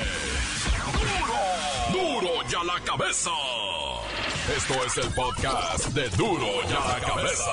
¡Duro! 1.92 2.20
¡Duro 2.20 2.48
ya 2.48 2.64
la 2.64 2.81
cabeza! 2.85 3.31
Esto 4.57 4.75
es 4.85 4.96
el 4.96 5.14
podcast 5.14 5.87
de 5.88 6.09
Duro 6.16 6.62
ya 6.68 6.81
la 6.81 7.01
cabeza. 7.07 7.51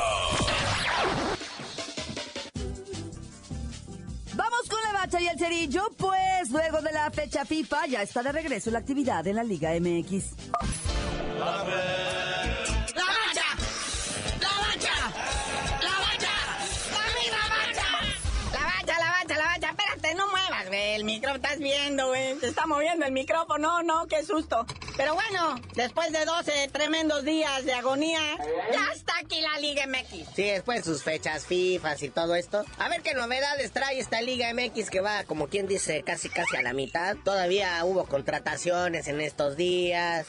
Vamos 4.33 4.69
con 4.69 4.81
la 4.81 4.93
bacha 4.93 5.21
y 5.21 5.27
el 5.27 5.37
cerillo, 5.37 5.89
pues 5.97 6.49
luego 6.49 6.81
de 6.81 6.93
la 6.93 7.11
fecha 7.11 7.43
FIFA 7.43 7.87
ya 7.87 8.01
está 8.01 8.23
de 8.23 8.31
regreso 8.31 8.71
la 8.71 8.79
actividad 8.79 9.27
en 9.27 9.35
la 9.35 9.43
Liga 9.43 9.71
MX. 9.79 10.33
Estás 21.35 21.59
viendo, 21.59 22.07
güey. 22.07 22.39
Se 22.39 22.47
está 22.47 22.65
moviendo 22.65 23.05
el 23.05 23.11
micrófono, 23.11 23.59
no, 23.59 23.83
no, 23.83 24.07
qué 24.07 24.23
susto. 24.23 24.65
Pero 24.97 25.13
bueno, 25.13 25.55
después 25.75 26.11
de 26.11 26.25
12 26.25 26.69
tremendos 26.71 27.23
días 27.23 27.65
de 27.65 27.73
agonía, 27.73 28.19
ya 28.71 28.91
está 28.93 29.13
aquí 29.19 29.41
la 29.41 29.59
Liga 29.59 29.85
MX. 29.87 30.35
Sí, 30.35 30.43
después 30.43 30.83
sus 30.83 31.03
fechas 31.03 31.45
FIFA 31.45 31.95
y 32.01 32.09
todo 32.09 32.35
esto. 32.35 32.65
A 32.77 32.89
ver 32.89 33.01
qué 33.01 33.13
novedades 33.13 33.71
trae 33.71 33.99
esta 33.99 34.21
Liga 34.21 34.53
MX 34.53 34.89
que 34.89 35.01
va, 35.01 35.23
como 35.23 35.47
quien 35.47 35.67
dice, 35.67 36.03
casi 36.03 36.29
casi 36.29 36.57
a 36.57 36.61
la 36.61 36.73
mitad. 36.73 37.15
Todavía 37.23 37.83
hubo 37.85 38.05
contrataciones 38.05 39.07
en 39.07 39.21
estos 39.21 39.55
días. 39.55 40.25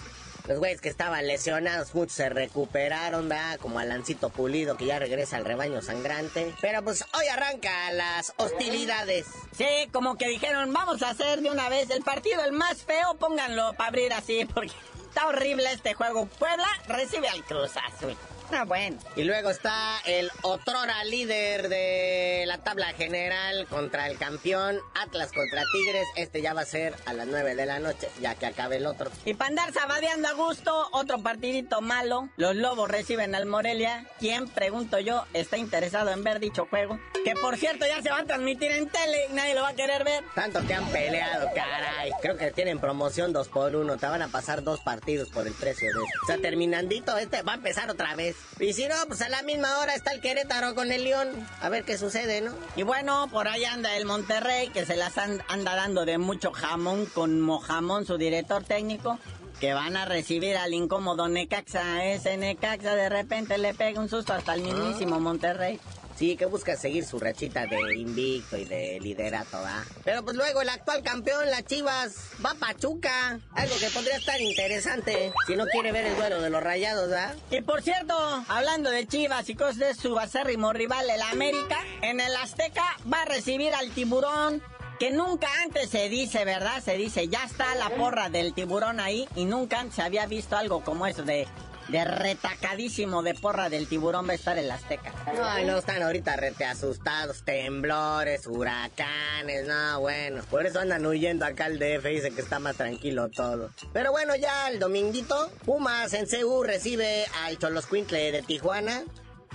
Los 0.46 0.58
güeyes 0.58 0.80
que 0.80 0.88
estaban 0.88 1.26
lesionados, 1.26 1.94
muchos 1.94 2.14
se 2.14 2.28
recuperaron, 2.28 3.28
¿verdad? 3.28 3.58
Como 3.58 3.78
Alancito 3.78 4.30
Pulido, 4.30 4.76
que 4.76 4.86
ya 4.86 4.98
regresa 4.98 5.36
al 5.36 5.44
rebaño 5.44 5.82
sangrante. 5.82 6.52
Pero 6.60 6.82
pues 6.82 7.04
hoy 7.14 7.26
arranca 7.26 7.92
las 7.92 8.32
hostilidades. 8.36 9.26
Sí, 9.56 9.88
como 9.92 10.16
que 10.16 10.28
dijeron, 10.28 10.72
vamos 10.72 11.02
a 11.02 11.10
hacer 11.10 11.40
de 11.40 11.50
una 11.50 11.68
vez 11.68 11.90
el 11.90 12.02
partido 12.02 12.42
el 12.44 12.52
más 12.52 12.82
feo, 12.82 13.14
pónganlo 13.18 13.74
para 13.74 13.88
abrir 13.88 14.12
así, 14.12 14.44
porque 14.44 14.72
está 15.08 15.26
horrible 15.28 15.70
este 15.72 15.94
juego. 15.94 16.26
Puebla 16.26 16.68
recibe 16.88 17.28
al 17.28 17.44
Cruz 17.44 17.72
Azul. 17.76 18.16
Ah, 18.52 18.64
bueno. 18.64 18.98
Y 19.16 19.24
luego 19.24 19.50
está 19.50 19.98
el 20.06 20.30
otrora 20.42 21.04
líder 21.04 21.68
de 21.68 22.44
la 22.46 22.58
tabla 22.58 22.92
general 22.92 23.66
contra 23.68 24.08
el 24.08 24.18
campeón 24.18 24.78
Atlas 24.94 25.30
contra 25.32 25.62
Tigres. 25.72 26.06
Este 26.16 26.42
ya 26.42 26.52
va 26.52 26.62
a 26.62 26.66
ser 26.66 26.94
a 27.06 27.12
las 27.12 27.26
9 27.26 27.54
de 27.54 27.66
la 27.66 27.78
noche, 27.78 28.08
ya 28.20 28.34
que 28.34 28.46
acabe 28.46 28.76
el 28.76 28.86
otro. 28.86 29.10
Y 29.24 29.34
para 29.34 29.50
andar 29.50 29.72
sabadeando 29.72 30.28
a 30.28 30.32
gusto, 30.32 30.88
otro 30.92 31.22
partidito 31.22 31.80
malo. 31.80 32.28
Los 32.36 32.56
Lobos 32.56 32.90
reciben 32.90 33.34
al 33.34 33.46
Morelia. 33.46 34.06
¿Quién, 34.18 34.48
pregunto 34.48 34.98
yo, 34.98 35.24
está 35.32 35.56
interesado 35.56 36.10
en 36.10 36.24
ver 36.24 36.40
dicho 36.40 36.66
juego? 36.66 36.98
Que 37.24 37.34
por 37.34 37.56
cierto 37.56 37.86
ya 37.86 38.02
se 38.02 38.10
va 38.10 38.20
a 38.20 38.24
transmitir 38.24 38.72
en 38.72 38.88
tele 38.88 39.26
y 39.30 39.32
nadie 39.34 39.54
lo 39.54 39.62
va 39.62 39.68
a 39.68 39.74
querer 39.74 40.04
ver. 40.04 40.24
Tanto 40.34 40.66
que 40.66 40.74
han 40.74 40.86
peleado, 40.88 41.48
caray. 41.54 42.10
Creo 42.20 42.36
que 42.36 42.50
tienen 42.50 42.78
promoción 42.78 43.32
2 43.32 43.48
por 43.48 43.76
1 43.76 43.96
Te 43.98 44.06
van 44.06 44.22
a 44.22 44.28
pasar 44.28 44.62
dos 44.62 44.80
partidos 44.80 45.28
por 45.28 45.46
el 45.46 45.52
precio 45.52 45.88
de 45.88 46.04
este. 46.04 46.18
O 46.22 46.26
sea, 46.26 46.38
terminandito, 46.38 47.16
este 47.16 47.42
va 47.42 47.52
a 47.52 47.56
empezar 47.56 47.90
otra 47.90 48.14
vez. 48.14 48.36
Y 48.58 48.74
si 48.74 48.86
no, 48.86 48.94
pues 49.06 49.22
a 49.22 49.28
la 49.30 49.42
misma 49.42 49.78
hora 49.78 49.94
está 49.94 50.12
el 50.12 50.20
Querétaro 50.20 50.74
con 50.74 50.92
el 50.92 51.04
León. 51.04 51.28
A 51.62 51.70
ver 51.70 51.84
qué 51.84 51.96
sucede, 51.96 52.42
¿no? 52.42 52.52
Y 52.76 52.82
bueno, 52.82 53.28
por 53.32 53.48
ahí 53.48 53.64
anda 53.64 53.96
el 53.96 54.04
Monterrey, 54.04 54.68
que 54.68 54.84
se 54.84 54.96
las 54.96 55.16
anda 55.16 55.74
dando 55.74 56.04
de 56.04 56.18
mucho 56.18 56.52
jamón 56.52 57.06
con 57.06 57.40
Mojamón, 57.40 58.04
su 58.04 58.18
director 58.18 58.62
técnico. 58.62 59.18
Que 59.60 59.74
van 59.74 59.96
a 59.96 60.04
recibir 60.04 60.56
al 60.56 60.74
incómodo 60.74 61.28
Necaxa. 61.28 62.04
Ese 62.06 62.36
Necaxa 62.36 62.94
de 62.94 63.08
repente 63.08 63.58
le 63.58 63.74
pega 63.74 64.00
un 64.00 64.08
susto 64.08 64.32
hasta 64.32 64.54
el 64.54 64.62
mismísimo 64.62 65.20
Monterrey. 65.20 65.80
Sí, 66.20 66.36
que 66.36 66.44
busca 66.44 66.76
seguir 66.76 67.06
su 67.06 67.18
rachita 67.18 67.64
de 67.64 67.96
invicto 67.96 68.58
y 68.58 68.66
de 68.66 69.00
liderato, 69.00 69.56
¿va? 69.62 69.82
Pero 70.04 70.22
pues 70.22 70.36
luego 70.36 70.60
el 70.60 70.68
actual 70.68 71.02
campeón, 71.02 71.48
las 71.50 71.64
Chivas, 71.64 72.14
va 72.44 72.50
a 72.50 72.54
Pachuca. 72.56 73.40
Algo 73.54 73.74
que 73.78 73.88
podría 73.88 74.18
estar 74.18 74.38
interesante 74.38 75.32
si 75.46 75.56
no 75.56 75.64
quiere 75.64 75.92
ver 75.92 76.04
el 76.04 76.16
duelo 76.16 76.42
de 76.42 76.50
los 76.50 76.62
rayados, 76.62 77.10
¿va? 77.10 77.32
Y 77.50 77.62
por 77.62 77.80
cierto, 77.80 78.14
hablando 78.48 78.90
de 78.90 79.06
Chivas 79.06 79.48
y 79.48 79.54
cosas 79.54 79.78
de 79.78 79.94
su 79.94 80.18
acérrimo 80.18 80.74
rival, 80.74 81.08
el 81.08 81.22
América, 81.22 81.78
en 82.02 82.20
el 82.20 82.36
Azteca 82.36 82.98
va 83.10 83.22
a 83.22 83.24
recibir 83.24 83.72
al 83.72 83.90
tiburón 83.92 84.62
que 84.98 85.10
nunca 85.10 85.48
antes 85.64 85.88
se 85.88 86.10
dice, 86.10 86.44
¿verdad? 86.44 86.82
Se 86.84 86.98
dice, 86.98 87.28
ya 87.28 87.44
está 87.44 87.74
la 87.76 87.88
porra 87.88 88.28
del 88.28 88.52
tiburón 88.52 89.00
ahí 89.00 89.26
y 89.36 89.46
nunca 89.46 89.80
antes 89.80 89.96
se 89.96 90.02
había 90.02 90.26
visto 90.26 90.58
algo 90.58 90.84
como 90.84 91.06
eso 91.06 91.22
de 91.22 91.48
de 91.90 92.04
retacadísimo 92.04 93.22
de 93.22 93.34
porra 93.34 93.68
del 93.68 93.86
tiburón 93.88 94.28
va 94.28 94.32
a 94.32 94.34
estar 94.36 94.58
el 94.58 94.70
Azteca. 94.70 95.12
No, 95.34 95.64
no 95.64 95.78
están 95.78 96.02
ahorita 96.02 96.36
rete 96.36 96.64
asustados, 96.64 97.42
temblores, 97.44 98.46
huracanes, 98.46 99.66
no, 99.66 100.00
bueno. 100.00 100.42
Por 100.50 100.66
eso 100.66 100.80
andan 100.80 101.04
huyendo 101.04 101.44
acá 101.44 101.66
al 101.66 101.78
DF, 101.78 102.04
dice 102.04 102.30
que 102.30 102.40
está 102.40 102.58
más 102.58 102.76
tranquilo 102.76 103.28
todo. 103.28 103.70
Pero 103.92 104.12
bueno, 104.12 104.36
ya 104.36 104.68
el 104.68 104.78
dominguito, 104.78 105.50
Pumas 105.64 106.12
en 106.14 106.26
CU 106.26 106.62
recibe 106.62 107.26
al 107.44 107.58
Choloscuincle 107.58 108.32
de 108.32 108.42
Tijuana. 108.42 109.02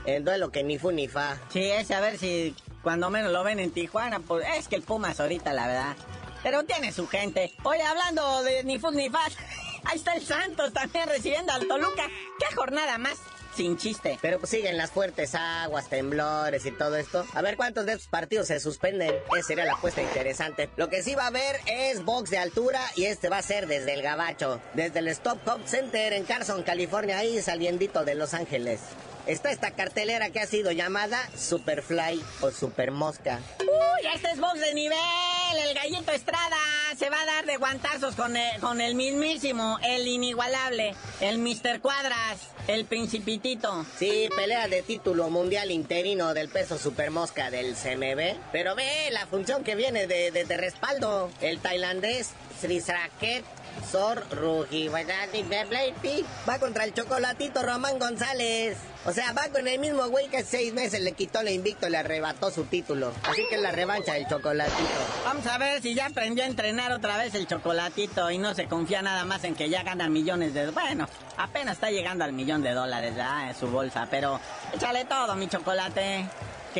El 0.05 0.23
duelo 0.23 0.51
que 0.51 0.63
ni 0.63 0.77
fu 0.77 0.91
ni 0.91 1.07
fa. 1.07 1.37
Sí, 1.49 1.63
ese 1.63 1.95
a 1.95 1.99
ver 1.99 2.17
si 2.17 2.55
cuando 2.83 3.09
menos 3.09 3.31
lo 3.31 3.43
ven 3.43 3.59
en 3.59 3.71
Tijuana, 3.71 4.19
pues 4.19 4.45
es 4.57 4.67
que 4.67 4.75
el 4.75 4.83
Pumas 4.83 5.19
ahorita, 5.19 5.53
la 5.53 5.67
verdad. 5.67 5.95
Pero 6.43 6.63
tiene 6.63 6.91
su 6.91 7.07
gente. 7.07 7.51
Oye, 7.63 7.81
hablando 7.81 8.43
de 8.43 8.63
ni 8.63 8.77
fu 8.77 8.91
ni 8.91 9.09
fa. 9.09 9.25
Ahí 9.85 9.97
está 9.97 10.13
el 10.13 10.25
Santos 10.25 10.73
también 10.73 11.07
recibiendo 11.07 11.51
al 11.53 11.67
Toluca. 11.67 12.07
¿Qué 12.39 12.55
jornada 12.55 12.97
más? 12.97 13.17
Sin 13.55 13.77
chiste. 13.77 14.19
Pero 14.21 14.39
pues 14.39 14.49
siguen 14.49 14.77
las 14.77 14.91
fuertes 14.91 15.33
aguas, 15.33 15.87
temblores 15.87 16.65
y 16.65 16.71
todo 16.71 16.97
esto. 16.97 17.25
A 17.33 17.41
ver 17.41 17.55
cuántos 17.55 17.85
de 17.85 17.93
estos 17.93 18.07
partidos 18.07 18.47
se 18.47 18.59
suspenden. 18.59 19.13
Esa 19.37 19.47
sería 19.47 19.65
la 19.65 19.73
apuesta 19.73 20.01
interesante. 20.01 20.69
Lo 20.75 20.89
que 20.89 21.03
sí 21.03 21.15
va 21.15 21.23
a 21.23 21.27
haber 21.27 21.55
es 21.67 22.03
box 22.03 22.31
de 22.31 22.37
altura 22.37 22.81
y 22.95 23.05
este 23.05 23.29
va 23.29 23.37
a 23.37 23.41
ser 23.41 23.67
desde 23.67 23.93
el 23.93 24.01
Gabacho. 24.01 24.59
Desde 24.73 24.99
el 24.99 25.07
Stop 25.07 25.47
Hop 25.47 25.61
Center 25.65 26.11
en 26.13 26.25
Carson, 26.25 26.63
California, 26.63 27.19
ahí 27.19 27.41
saliendito 27.41 28.03
de 28.03 28.15
Los 28.15 28.33
Ángeles 28.33 28.81
está 29.27 29.51
esta 29.51 29.71
cartelera 29.71 30.29
que 30.29 30.39
ha 30.39 30.47
sido 30.47 30.71
llamada 30.71 31.19
Superfly 31.35 32.23
o 32.41 32.51
Super 32.51 32.91
Mosca. 32.91 33.39
¡Uy, 33.59 34.07
este 34.13 34.31
es 34.31 34.39
box 34.39 34.59
de 34.59 34.73
nivel! 34.73 34.97
El 35.63 35.73
gallito 35.73 36.11
Estrada 36.11 36.57
se 36.97 37.09
va 37.09 37.21
a 37.21 37.25
dar 37.25 37.45
de 37.45 37.57
guantazos 37.57 38.15
con 38.15 38.35
el, 38.35 38.59
con 38.59 38.81
el 38.81 38.95
mismísimo, 38.95 39.79
el 39.83 40.07
inigualable, 40.07 40.95
el 41.21 41.39
Mr. 41.39 41.79
Cuadras, 41.81 42.49
el 42.67 42.85
Principitito. 42.85 43.85
Sí, 43.97 44.29
pelea 44.35 44.67
de 44.67 44.81
título 44.81 45.29
mundial 45.29 45.71
interino 45.71 46.33
del 46.33 46.49
peso 46.49 46.77
Super 46.77 47.11
Mosca 47.11 47.51
del 47.51 47.75
CMB. 47.75 48.37
Pero 48.51 48.75
ve 48.75 49.09
la 49.11 49.27
función 49.27 49.63
que 49.63 49.75
viene 49.75 50.07
de, 50.07 50.31
de, 50.31 50.57
respaldo. 50.57 51.29
El 51.41 51.59
tailandés 51.59 52.31
Srisraket 52.59 53.43
Sor 53.91 54.25
Rugi, 54.31 54.89
va 54.89 56.59
contra 56.59 56.83
el 56.83 56.93
chocolatito 56.93 57.61
Román 57.61 57.99
González. 57.99 58.77
O 59.05 59.11
sea, 59.11 59.33
va 59.33 59.49
con 59.49 59.67
el 59.67 59.79
mismo 59.79 60.07
güey 60.09 60.27
que 60.29 60.43
seis 60.43 60.73
meses 60.73 60.99
le 61.01 61.11
quitó 61.11 61.41
el 61.41 61.49
invicto, 61.49 61.87
le 61.89 61.97
arrebató 61.97 62.49
su 62.49 62.63
título. 62.63 63.13
Así 63.23 63.45
que 63.49 63.57
la 63.57 63.71
revancha 63.71 64.13
del 64.13 64.27
chocolatito. 64.27 64.89
Vamos 65.23 65.45
a 65.45 65.59
ver 65.59 65.81
si 65.81 65.93
ya 65.93 66.07
aprendió 66.07 66.43
a 66.43 66.47
entrenar 66.47 66.91
otra 66.91 67.17
vez 67.17 67.35
el 67.35 67.45
chocolatito 67.45 68.31
y 68.31 68.39
no 68.39 68.55
se 68.55 68.65
confía 68.65 69.03
nada 69.03 69.23
más 69.23 69.43
en 69.43 69.53
que 69.53 69.69
ya 69.69 69.83
gana 69.83 70.09
millones 70.09 70.55
de... 70.55 70.71
Bueno, 70.71 71.07
apenas 71.37 71.75
está 71.75 71.91
llegando 71.91 72.23
al 72.23 72.33
millón 72.33 72.63
de 72.63 72.71
dólares 72.71 73.15
ya 73.15 73.49
en 73.49 73.55
su 73.55 73.67
bolsa, 73.67 74.07
pero 74.09 74.39
échale 74.73 75.05
todo, 75.05 75.35
mi 75.35 75.47
chocolate 75.47 76.25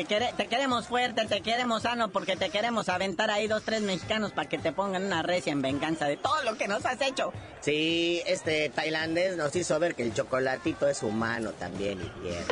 que 0.04 0.32
te 0.36 0.46
queremos 0.46 0.88
fuerte, 0.88 1.24
te 1.24 1.40
queremos 1.40 1.82
sano, 1.82 2.08
porque 2.08 2.36
te 2.36 2.50
queremos 2.50 2.88
aventar 2.90 3.30
ahí 3.30 3.46
dos, 3.46 3.62
tres 3.62 3.80
mexicanos 3.80 4.32
para 4.32 4.48
que 4.48 4.58
te 4.58 4.72
pongan 4.72 5.04
una 5.04 5.22
recia 5.22 5.52
en 5.52 5.62
venganza 5.62 6.06
de 6.06 6.18
todo 6.18 6.42
lo 6.42 6.56
que 6.58 6.68
nos 6.68 6.84
has 6.84 7.00
hecho. 7.00 7.32
Sí, 7.60 8.20
este 8.26 8.68
tailandés 8.68 9.36
nos 9.36 9.56
hizo 9.56 9.78
ver 9.78 9.94
que 9.94 10.02
el 10.02 10.12
chocolatito 10.12 10.86
es 10.86 11.02
humano 11.02 11.52
también 11.52 12.00
y 12.00 12.20
bien. 12.20 12.44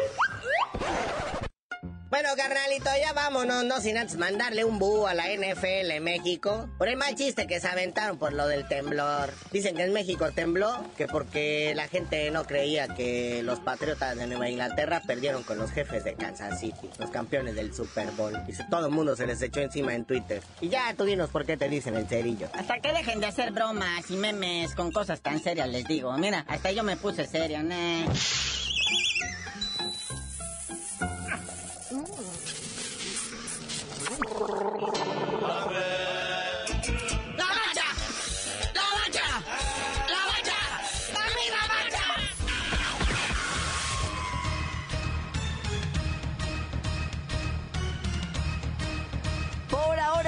Carnalito, 2.37 2.91
ya 3.01 3.13
vámonos, 3.13 3.65
no 3.65 3.81
sin 3.81 3.97
antes 3.97 4.17
mandarle 4.17 4.65
un 4.65 4.79
búho 4.79 5.07
a 5.07 5.15
la 5.15 5.25
NFL 5.29 6.01
México 6.01 6.69
por 6.79 6.89
el 6.89 6.97
mal 6.97 7.15
chiste 7.15 7.47
que 7.47 7.61
se 7.61 7.69
aventaron 7.69 8.19
por 8.19 8.33
lo 8.33 8.47
del 8.47 8.67
temblor. 8.67 9.33
Dicen 9.53 9.77
que 9.77 9.85
en 9.85 9.93
México 9.93 10.31
tembló, 10.33 10.85
que 10.97 11.07
porque 11.07 11.73
la 11.75 11.89
gente 11.89 12.31
no 12.31 12.45
creía 12.45 12.89
que 12.89 13.43
los 13.43 13.61
patriotas 13.61 14.17
de 14.17 14.27
Nueva 14.27 14.49
Inglaterra 14.49 15.03
perdieron 15.07 15.43
con 15.43 15.59
los 15.59 15.71
jefes 15.71 16.05
de 16.05 16.15
Kansas 16.15 16.61
City, 16.61 16.91
los 16.99 17.11
campeones 17.11 17.55
del 17.55 17.75
Super 17.75 18.11
Bowl. 18.13 18.35
Dice, 18.47 18.65
todo 18.71 18.87
el 18.87 18.93
mundo 18.93 19.17
se 19.17 19.27
les 19.27 19.41
echó 19.43 19.61
encima 19.61 19.95
en 19.95 20.05
Twitter. 20.05 20.43
Y 20.61 20.69
ya, 20.69 20.95
tú 20.97 21.05
dinos 21.05 21.31
por 21.31 21.47
qué 21.47 21.57
te 21.57 21.69
dicen 21.69 21.95
el 21.97 22.09
cerillo. 22.09 22.49
Hasta 22.55 22.81
que 22.81 22.93
dejen 22.93 23.21
de 23.21 23.27
hacer 23.27 23.53
bromas 23.53 24.11
y 24.11 24.17
memes 24.17 24.75
con 24.75 24.93
cosas 24.93 25.21
tan 25.21 25.43
serias, 25.43 25.69
les 25.69 25.87
digo. 25.87 26.17
Mira, 26.19 26.45
hasta 26.49 26.73
yo 26.73 26.83
me 26.83 26.97
puse 26.97 27.27
serio, 27.27 27.63
¿no? 27.63 27.75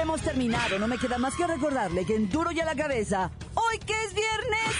Hemos 0.07 0.21
terminado. 0.21 0.79
No 0.79 0.87
me 0.87 0.97
queda 0.97 1.17
más 1.17 1.35
que 1.35 1.45
recordarle 1.45 2.05
que 2.05 2.15
en 2.15 2.29
Duro 2.29 2.51
y 2.53 2.59
a 2.61 2.65
la 2.65 2.75
cabeza, 2.75 3.29
hoy 3.55 3.77
que 3.79 3.93
es 4.05 4.13
viernes, 4.13 4.73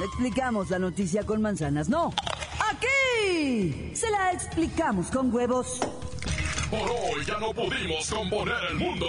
le 0.00 0.04
explicamos 0.04 0.68
la 0.70 0.80
noticia 0.80 1.24
con 1.24 1.40
manzanas. 1.40 1.88
No, 1.88 2.12
aquí 2.58 3.92
se 3.94 4.10
la 4.10 4.32
explicamos 4.32 5.12
con 5.12 5.32
huevos. 5.32 5.78
Por 6.70 6.90
hoy 6.90 7.24
ya 7.24 7.38
no 7.38 7.52
pudimos 7.52 8.10
componer 8.10 8.56
el 8.70 8.76
mundo. 8.78 9.06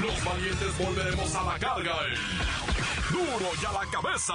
Los 0.00 0.24
valientes 0.24 0.78
volveremos 0.78 1.34
a 1.34 1.42
la 1.42 1.58
carga. 1.58 1.96
Duro 3.10 3.50
y 3.60 3.64
a 3.66 3.72
la 3.72 3.90
cabeza. 3.90 4.34